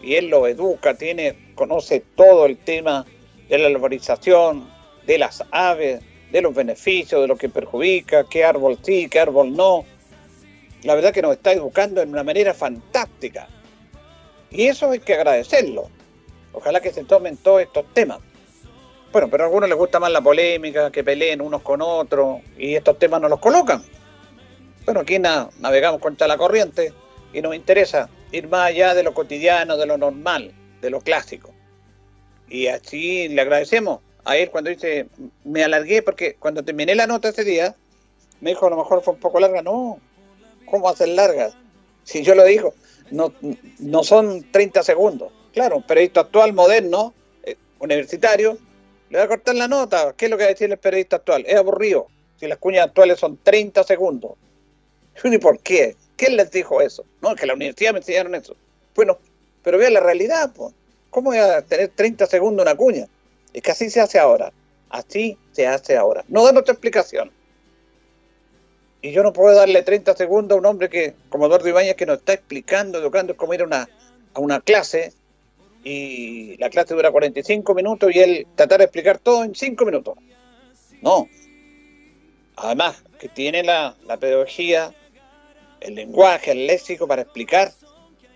[0.00, 3.04] y él lo educa, tiene, conoce todo el tema
[3.50, 4.70] de la arborización,
[5.06, 9.54] de las aves, de los beneficios, de lo que perjudica, qué árbol sí, qué árbol
[9.54, 9.84] no.
[10.84, 13.48] La verdad que nos está educando en una manera fantástica.
[14.50, 15.90] Y eso hay que agradecerlo.
[16.52, 18.20] Ojalá que se tomen todos estos temas.
[19.12, 22.76] Bueno, pero a algunos les gusta más la polémica, que peleen unos con otros, y
[22.76, 23.82] estos temas no los colocan.
[24.84, 26.92] Bueno, aquí navegamos contra la corriente
[27.32, 31.49] y nos interesa ir más allá de lo cotidiano, de lo normal, de lo clásico.
[32.50, 35.06] Y así le agradecemos a él cuando dice,
[35.44, 37.74] me alargué porque cuando terminé la nota ese día,
[38.40, 39.62] me dijo, a lo mejor fue un poco larga.
[39.62, 39.98] No,
[40.66, 41.50] ¿cómo hacer larga?
[42.04, 42.74] Si yo lo digo,
[43.10, 43.32] no,
[43.78, 45.32] no son 30 segundos.
[45.52, 48.58] Claro, un periodista actual, moderno, eh, universitario,
[49.10, 50.14] le va a cortar la nota.
[50.16, 51.44] ¿Qué es lo que va a decir el periodista actual?
[51.46, 52.08] Es aburrido.
[52.38, 54.32] Si las cuñas actuales son 30 segundos.
[55.22, 55.96] ¿Y por qué?
[56.16, 57.04] ¿Quién les dijo eso?
[57.20, 58.56] No, que la universidad me enseñaron eso.
[58.94, 59.18] Bueno,
[59.62, 60.74] pero vea la realidad, pues.
[61.10, 63.06] ¿Cómo voy a tener 30 segundos una cuña?
[63.52, 64.52] Es que así se hace ahora.
[64.88, 66.24] Así se hace ahora.
[66.28, 67.30] No dan otra explicación.
[69.02, 72.06] Y yo no puedo darle 30 segundos a un hombre que, como Eduardo Ibáñez, que
[72.06, 73.88] nos está explicando, educando, es como ir a una,
[74.34, 75.12] a una clase
[75.82, 80.18] y la clase dura 45 minutos y él tratar de explicar todo en 5 minutos.
[81.00, 81.28] No.
[82.56, 84.94] Además, que tiene la, la pedagogía,
[85.80, 87.72] el lenguaje, el léxico para explicar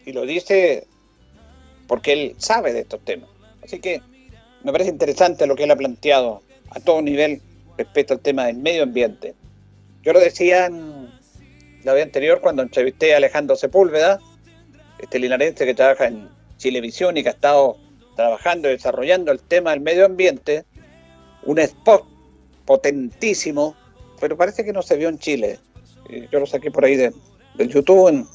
[0.06, 0.86] y lo dice
[1.86, 3.28] porque él sabe de estos temas.
[3.62, 4.00] Así que
[4.62, 7.40] me parece interesante lo que él ha planteado a todo nivel
[7.76, 9.34] respecto al tema del medio ambiente.
[10.02, 11.10] Yo lo decía en
[11.82, 14.20] la vez anterior cuando entrevisté a Alejandro Sepúlveda,
[14.98, 17.76] este linarense que trabaja en Chilevisión y que ha estado
[18.16, 20.64] trabajando y desarrollando el tema del medio ambiente,
[21.44, 22.06] un spot
[22.64, 23.76] potentísimo,
[24.20, 25.58] pero parece que no se vio en Chile.
[26.30, 27.12] Yo lo saqué por ahí de,
[27.56, 28.26] YouTube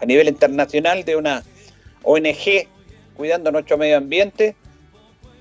[0.00, 1.42] a nivel internacional de una
[2.04, 2.68] ONG
[3.18, 4.54] cuidando nuestro medio ambiente,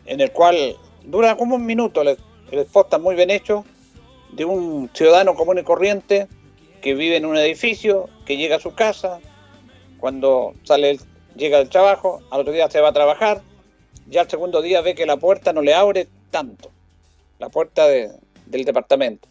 [0.08, 0.76] en el cual
[1.06, 2.18] dura como un minuto, el,
[2.52, 3.66] está muy bien hecho,
[4.32, 6.28] de un ciudadano común y corriente
[6.82, 9.20] que vive en un edificio, que llega a su casa,
[10.00, 10.98] cuando sale
[11.36, 13.44] llega del trabajo, al otro día se va a trabajar,
[14.08, 16.72] ya al segundo día ve que la puerta no le abre tanto,
[17.38, 19.30] la puerta del departamento.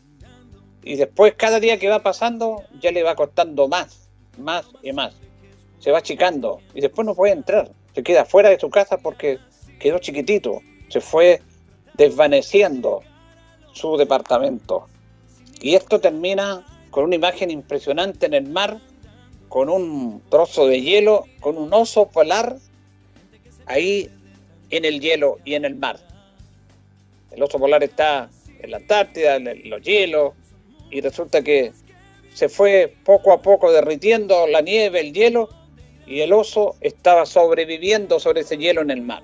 [0.84, 5.14] Y después cada día que va pasando ya le va costando más, más y más.
[5.80, 7.72] Se va achicando y después no puede entrar.
[7.97, 9.38] Se queda fuera de su casa porque
[9.80, 10.61] quedó chiquitito.
[10.90, 11.40] Se fue
[11.94, 13.01] desvaneciendo
[13.72, 14.86] su departamento.
[15.62, 18.82] Y esto termina con una imagen impresionante en el mar,
[19.49, 22.59] con un trozo de hielo, con un oso polar
[23.64, 24.11] ahí
[24.68, 25.99] en el hielo y en el mar.
[27.30, 28.28] El oso polar está
[28.61, 30.34] en la Antártida, en los hielos,
[30.90, 31.72] y resulta que
[32.34, 35.49] se fue poco a poco derritiendo la nieve, el hielo,
[36.07, 39.22] y el oso estaba sobreviviendo sobre ese hielo en el mar.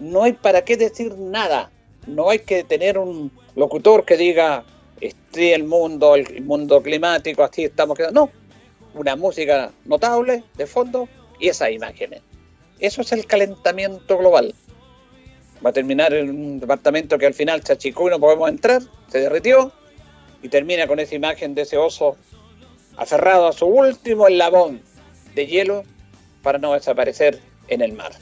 [0.00, 1.70] No hay para qué decir nada,
[2.06, 4.64] no hay que tener un locutor que diga,
[5.00, 8.22] este el mundo, el mundo climático, así estamos quedando.
[8.22, 8.30] No,
[8.98, 12.22] una música notable de fondo y esas imágenes.
[12.78, 14.54] Eso es el calentamiento global.
[15.64, 19.20] Va a terminar en un departamento que al final se y no podemos entrar, se
[19.20, 19.72] derritió,
[20.42, 22.16] y termina con esa imagen de ese oso
[22.96, 24.82] aferrado a su último eslabón
[25.34, 25.84] de hielo
[26.42, 28.12] para no desaparecer en el mar.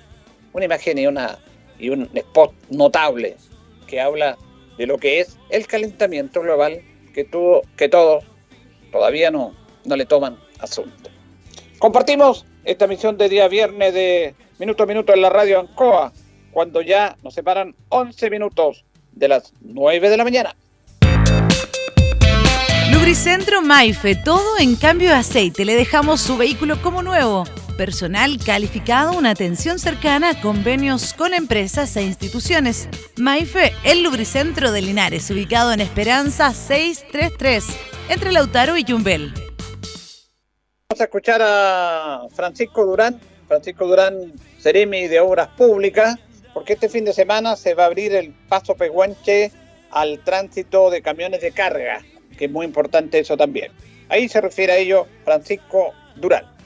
[0.53, 1.39] Una imagen y, una,
[1.79, 3.37] y un spot notable
[3.87, 4.37] que habla
[4.79, 6.83] de lo que es el calentamiento global
[7.15, 8.25] que, tuvo, que todos
[8.93, 9.55] todavía no,
[9.85, 11.11] no le toman asunto.
[11.79, 16.13] Compartimos esta misión de día viernes de minuto a minuto en la radio Ancoa,
[16.53, 20.57] cuando ya nos separan 11 minutos de las 9 de la mañana.
[23.01, 25.65] Lubricentro Maife, todo en cambio de aceite.
[25.65, 27.45] Le dejamos su vehículo como nuevo.
[27.79, 32.91] Personal calificado, una atención cercana, convenios con empresas e instituciones.
[33.17, 37.65] Maife, el lubricentro de Linares, ubicado en Esperanza 633,
[38.11, 39.33] entre Lautaro y Yumbel.
[40.91, 46.19] Vamos a escuchar a Francisco Durán Francisco Durán Ceremi de Obras Públicas,
[46.53, 49.53] porque este fin de semana se va a abrir el paso Pehuenche
[49.91, 52.03] al tránsito de camiones de carga,
[52.41, 53.71] que es muy importante eso también.
[54.09, 56.60] Ahí se refiere a ello Francisco Durán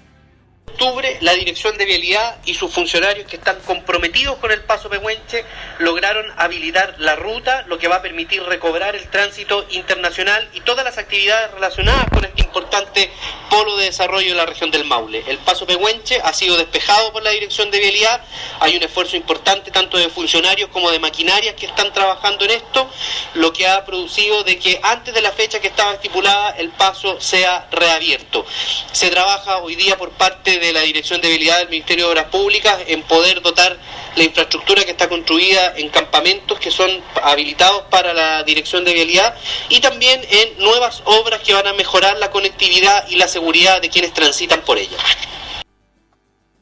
[0.74, 5.44] octubre, la Dirección de Vialidad y sus funcionarios que están comprometidos con el paso Pehuenche
[5.78, 10.84] lograron habilitar la ruta, lo que va a permitir recobrar el tránsito internacional y todas
[10.84, 13.08] las actividades relacionadas con este importante
[13.48, 15.22] polo de desarrollo de la región del Maule.
[15.28, 18.20] El paso Pehuenche ha sido despejado por la Dirección de Vialidad,
[18.58, 22.90] hay un esfuerzo importante tanto de funcionarios como de maquinarias que están trabajando en esto,
[23.34, 27.20] lo que ha producido de que antes de la fecha que estaba estipulada el paso
[27.20, 28.44] sea reabierto.
[28.90, 32.10] Se trabaja hoy día por parte de de la Dirección de Habilidad del Ministerio de
[32.12, 33.76] Obras Públicas en poder dotar
[34.16, 36.90] la infraestructura que está construida en campamentos que son
[37.22, 39.34] habilitados para la Dirección de Vialidad
[39.68, 43.90] y también en nuevas obras que van a mejorar la conectividad y la seguridad de
[43.90, 44.96] quienes transitan por ella.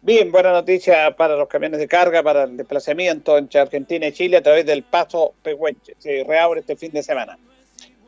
[0.00, 4.38] Bien, buena noticia para los camiones de carga, para el desplazamiento entre Argentina y Chile
[4.38, 5.94] a través del paso Pehuenche.
[5.98, 7.38] Se reabre este fin de semana.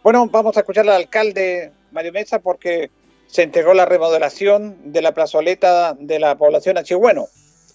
[0.03, 2.91] Bueno, vamos a escuchar al alcalde Mario Mesa porque
[3.27, 7.27] se entregó la remodelación de la plazoleta de la población Achigüeno,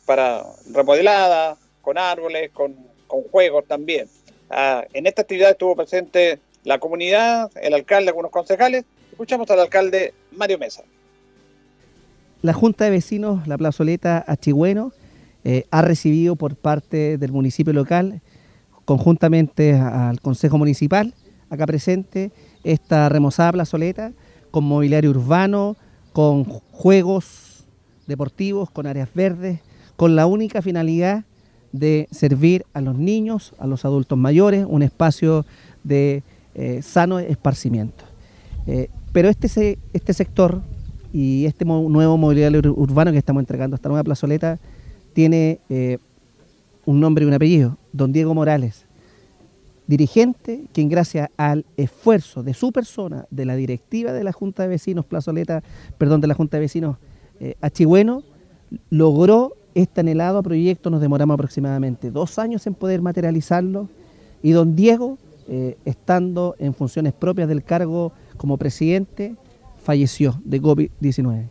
[0.06, 2.76] para remodelada, con árboles, con,
[3.32, 4.08] juegos también.
[4.50, 8.86] Ah, en esta actividad estuvo presente la comunidad, el alcalde, algunos concejales.
[9.12, 10.84] Escuchamos al alcalde Mario Mesa.
[12.42, 14.94] La Junta de Vecinos, la plazoleta Achigüeno,
[15.44, 18.22] eh, ha recibido por parte del municipio local,
[18.86, 21.14] conjuntamente al Consejo Municipal,
[21.50, 22.32] acá presente,
[22.64, 24.12] esta remozada plazoleta
[24.52, 25.76] con mobiliario urbano,
[26.14, 27.66] con juegos
[28.08, 29.60] deportivos, con áreas verdes,
[29.96, 31.26] con la única finalidad
[31.72, 35.46] de servir a los niños, a los adultos mayores, un espacio
[35.84, 36.24] de
[36.56, 38.04] eh, sano esparcimiento.
[38.66, 40.62] Eh, pero este, este sector
[41.14, 44.60] y este nuevo mobiliario urbano que estamos entregando, esta nueva plazoleta,
[45.14, 45.98] tiene eh,
[46.86, 48.86] un nombre y un apellido, don Diego Morales,
[49.90, 54.70] dirigente quien gracias al esfuerzo de su persona, de la directiva de la Junta de
[54.70, 55.64] Vecinos Plazoleta,
[55.98, 56.98] perdón, de la Junta de Vecinos
[57.40, 58.22] eh, Achigüeno,
[58.92, 63.90] logró este anhelado proyecto, nos demoramos aproximadamente dos años en poder materializarlo
[64.44, 65.18] y don Diego,
[65.48, 69.36] eh, estando en funciones propias del cargo como presidente,
[69.82, 71.50] falleció de COVID-19.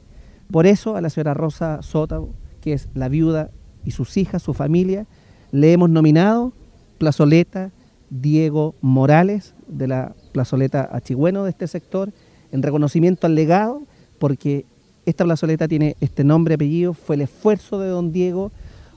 [0.52, 2.20] Por eso a la señora Rosa Sota,
[2.60, 3.50] que es la viuda
[3.84, 5.08] y sus hijas, su familia,
[5.50, 6.52] le hemos nominado
[6.98, 7.72] plazoleta
[8.10, 12.12] Diego Morales de la plazoleta Achigüeno de este sector,
[12.52, 13.82] en reconocimiento al legado,
[14.18, 14.64] porque
[15.06, 18.50] esta plazoleta tiene este nombre, apellido, fue el esfuerzo de don Diego,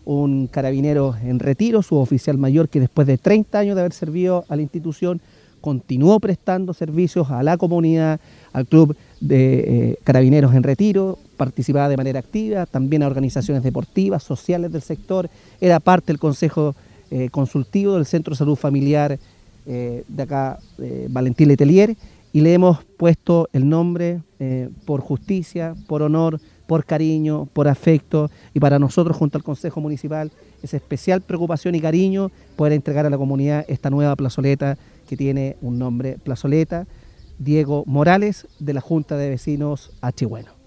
[0.04, 4.46] un carabinero en retiro, su oficial mayor que después de 30 años de haber servido
[4.50, 5.22] a la institución,
[5.62, 8.20] continuó prestando servicios a la comunidad,
[8.52, 14.24] al club de eh, carabineros en retiro, participaba de manera activa, también a organizaciones deportivas,
[14.24, 15.30] sociales del sector,
[15.62, 16.76] era parte del Consejo
[17.12, 19.20] eh, consultivo del Centro de Salud Familiar
[19.66, 21.98] eh, de acá, eh, Valentín Letelier,
[22.32, 24.22] y le hemos puesto el nombre
[24.86, 30.32] por justicia, por honor, por cariño, por afecto, y para nosotros junto al Consejo Municipal
[30.64, 35.58] es especial preocupación y cariño poder entregar a la comunidad esta nueva plazoleta que tiene
[35.62, 36.88] un nombre, plazoleta
[37.38, 40.61] Diego Morales de la Junta de Vecinos Achigüeno.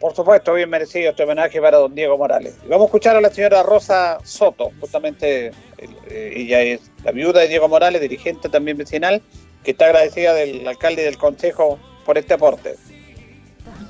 [0.00, 2.56] Por supuesto, bien merecido este homenaje para don Diego Morales.
[2.62, 7.48] vamos a escuchar a la señora Rosa Soto, justamente eh, ella es la viuda de
[7.48, 9.20] Diego Morales, dirigente también vecinal,
[9.62, 12.76] que está agradecida del alcalde y del consejo por este aporte.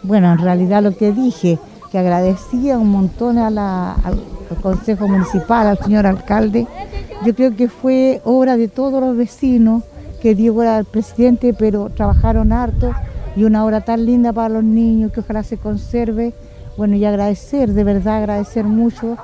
[0.02, 1.60] Bueno, en realidad lo que dije,
[1.92, 3.56] que agradecía un montón al
[4.60, 6.66] consejo municipal, al señor alcalde,
[7.24, 9.84] yo creo que fue obra de todos los vecinos,
[10.20, 12.92] que Diego era el presidente, pero trabajaron harto
[13.40, 16.34] y una obra tan linda para los niños que ojalá se conserve.
[16.76, 19.16] Bueno, y agradecer, de verdad agradecer mucho.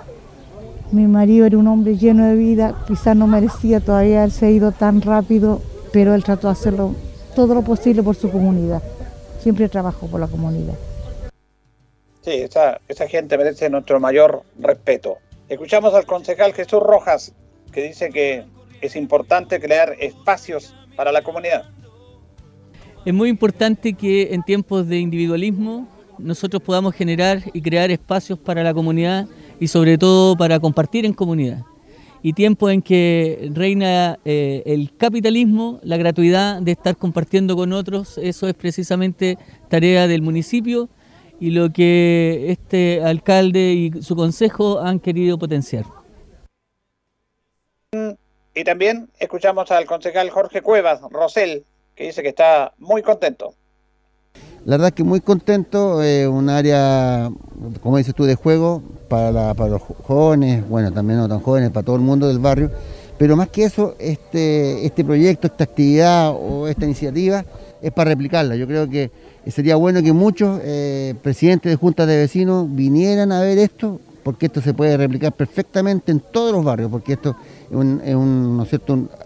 [0.90, 5.02] Mi marido era un hombre lleno de vida, quizás no merecía todavía haberse ido tan
[5.02, 5.60] rápido,
[5.92, 6.94] pero él trató de hacerlo
[7.34, 8.82] todo lo posible por su comunidad.
[9.40, 10.76] Siempre trabajó por la comunidad.
[12.22, 15.18] Sí, esa, esa gente merece nuestro mayor respeto.
[15.50, 17.32] Escuchamos al concejal Jesús Rojas,
[17.70, 18.46] que dice que
[18.80, 21.66] es importante crear espacios para la comunidad
[23.06, 25.86] es muy importante que en tiempos de individualismo
[26.18, 29.28] nosotros podamos generar y crear espacios para la comunidad
[29.60, 31.62] y sobre todo para compartir en comunidad.
[32.20, 38.18] Y tiempos en que reina eh, el capitalismo, la gratuidad de estar compartiendo con otros,
[38.18, 39.38] eso es precisamente
[39.68, 40.88] tarea del municipio
[41.38, 45.84] y lo que este alcalde y su consejo han querido potenciar.
[48.52, 51.64] Y también escuchamos al concejal Jorge Cuevas, Rosel,
[51.96, 53.54] que dice que está muy contento.
[54.66, 57.30] La verdad es que muy contento, eh, un área,
[57.82, 61.96] como dices tú, de juego para, los jóvenes, bueno, también no tan jóvenes, para todo
[61.96, 62.70] el mundo del barrio.
[63.16, 67.44] Pero más que eso, este, este proyecto, esta actividad o esta iniciativa
[67.80, 68.56] es para replicarla.
[68.56, 69.10] Yo creo que
[69.46, 74.46] sería bueno que muchos eh, presidentes de juntas de vecinos vinieran a ver esto, porque
[74.46, 77.36] esto se puede replicar perfectamente en todos los barrios, porque esto
[77.70, 78.80] es,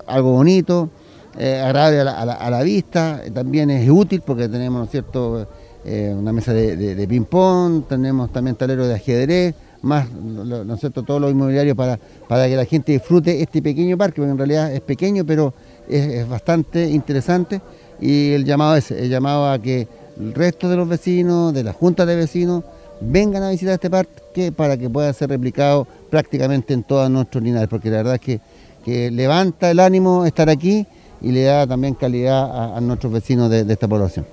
[0.06, 0.90] algo bonito,
[1.38, 5.46] eh, agradable a la, vista, también es útil porque tenemos, ¿no es cierto?,
[5.84, 11.20] eh, una mesa de, ping-pong, tenemos también talero de ajedrez, más, ¿no es cierto?, todo
[11.20, 14.80] lo inmobiliario para, para que la gente disfrute este pequeño parque, porque en realidad es
[14.80, 15.54] pequeño, pero
[15.88, 17.60] es, bastante interesante.
[18.00, 19.86] Y el llamado es, el llamado a que
[20.18, 22.64] el resto de los vecinos, de las juntas de vecinos,
[23.00, 27.68] vengan a visitar este parque para que pueda ser replicado prácticamente en todas nuestras unidades,
[27.68, 28.40] porque la verdad es que,
[28.84, 30.86] que levanta el ánimo estar aquí
[31.20, 34.26] y le da también calidad a, nuestros vecinos de, esta población.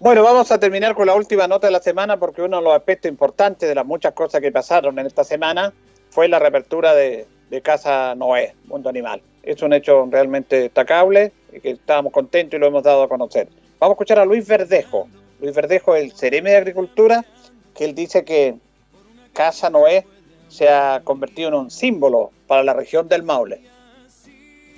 [0.00, 2.74] Bueno, vamos a terminar con la última nota de la semana porque uno de los
[2.74, 5.72] aspectos importantes de las muchas cosas que pasaron en esta semana
[6.10, 7.26] fue la reapertura de,
[7.62, 9.22] Casa Noé, Mundo Animal.
[9.42, 13.48] Es un hecho realmente destacable y que estábamos contentos y lo hemos dado a conocer.
[13.80, 15.08] Vamos a escuchar a Luis Verdejo.
[15.40, 17.24] Luis Verdejo, el Cereme de Agricultura,
[17.74, 18.56] que él dice que
[19.32, 20.06] Casa Noé
[20.48, 23.62] se ha convertido en un símbolo para la región del Maule.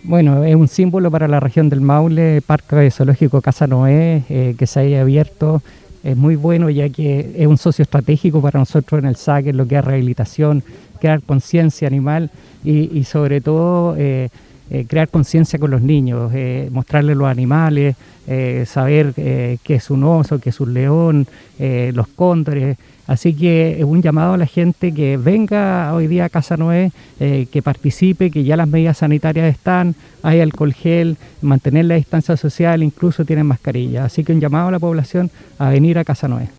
[0.03, 4.67] Bueno, es un símbolo para la región del Maule, Parque Zoológico Casa Noé, eh, que
[4.67, 5.63] se haya abierto.
[6.03, 9.59] Es muy bueno ya que es un socio estratégico para nosotros en el SAC, en
[9.59, 10.63] lo que es rehabilitación,
[10.99, 12.31] crear conciencia animal
[12.65, 14.31] y, sobre todo eh,
[14.71, 16.33] eh, crear conciencia con los niños,
[16.71, 17.97] mostrarles los animales,
[18.67, 21.27] saber qué es un oso, qué es un león,
[21.59, 22.79] los cóndores.
[23.11, 26.93] Así que es un llamado a la gente que venga hoy día a Casa Noé,
[27.19, 32.37] eh, que participe, que ya las medidas sanitarias están, hay alcohol gel, mantener la distancia
[32.37, 34.05] social, incluso tienen mascarilla.
[34.05, 36.51] Así que un llamado a la población a venir a Casa Noé.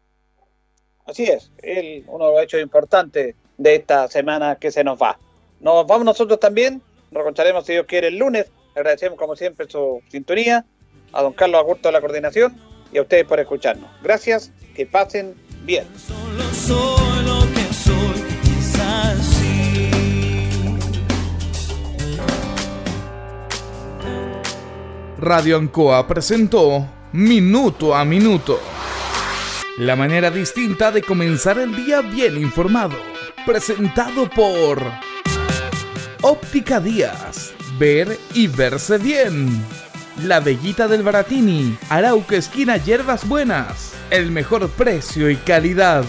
[1.05, 5.17] Así es, el, uno de los hechos importantes de esta semana que se nos va.
[5.61, 6.81] Nos vamos nosotros también,
[7.11, 8.51] nos encontraremos si Dios quiere el lunes.
[8.75, 10.65] Agradecemos como siempre su sintonía,
[11.13, 12.59] a don Carlos Agurto de la coordinación
[12.91, 13.89] y a ustedes por escucharnos.
[14.03, 15.33] Gracias, que pasen
[15.65, 15.85] bien.
[25.17, 28.59] Radio Ancoa presentó Minuto a Minuto.
[29.77, 32.97] La manera distinta de comenzar el día bien informado.
[33.45, 34.81] Presentado por
[36.23, 37.53] Óptica Díaz.
[37.77, 39.63] Ver y verse bien.
[40.17, 41.77] La Bellita del Baratini.
[41.89, 43.93] Arauca Esquina Hierbas Buenas.
[44.09, 46.03] El mejor precio y calidad.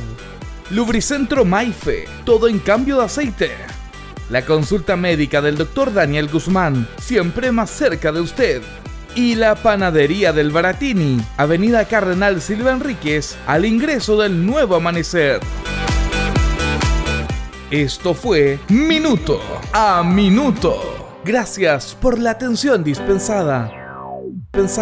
[0.70, 2.06] Lubricentro Maife.
[2.24, 3.50] Todo en cambio de aceite.
[4.28, 5.92] La consulta médica del Dr.
[5.94, 6.88] Daniel Guzmán.
[7.00, 8.62] Siempre más cerca de usted
[9.14, 15.40] y la Panadería del Baratini, Avenida Cardenal Silva Enríquez, al ingreso del nuevo amanecer.
[17.70, 19.40] Esto fue Minuto
[19.72, 21.20] a Minuto.
[21.24, 23.81] Gracias por la atención dispensada.
[24.52, 24.80] pensar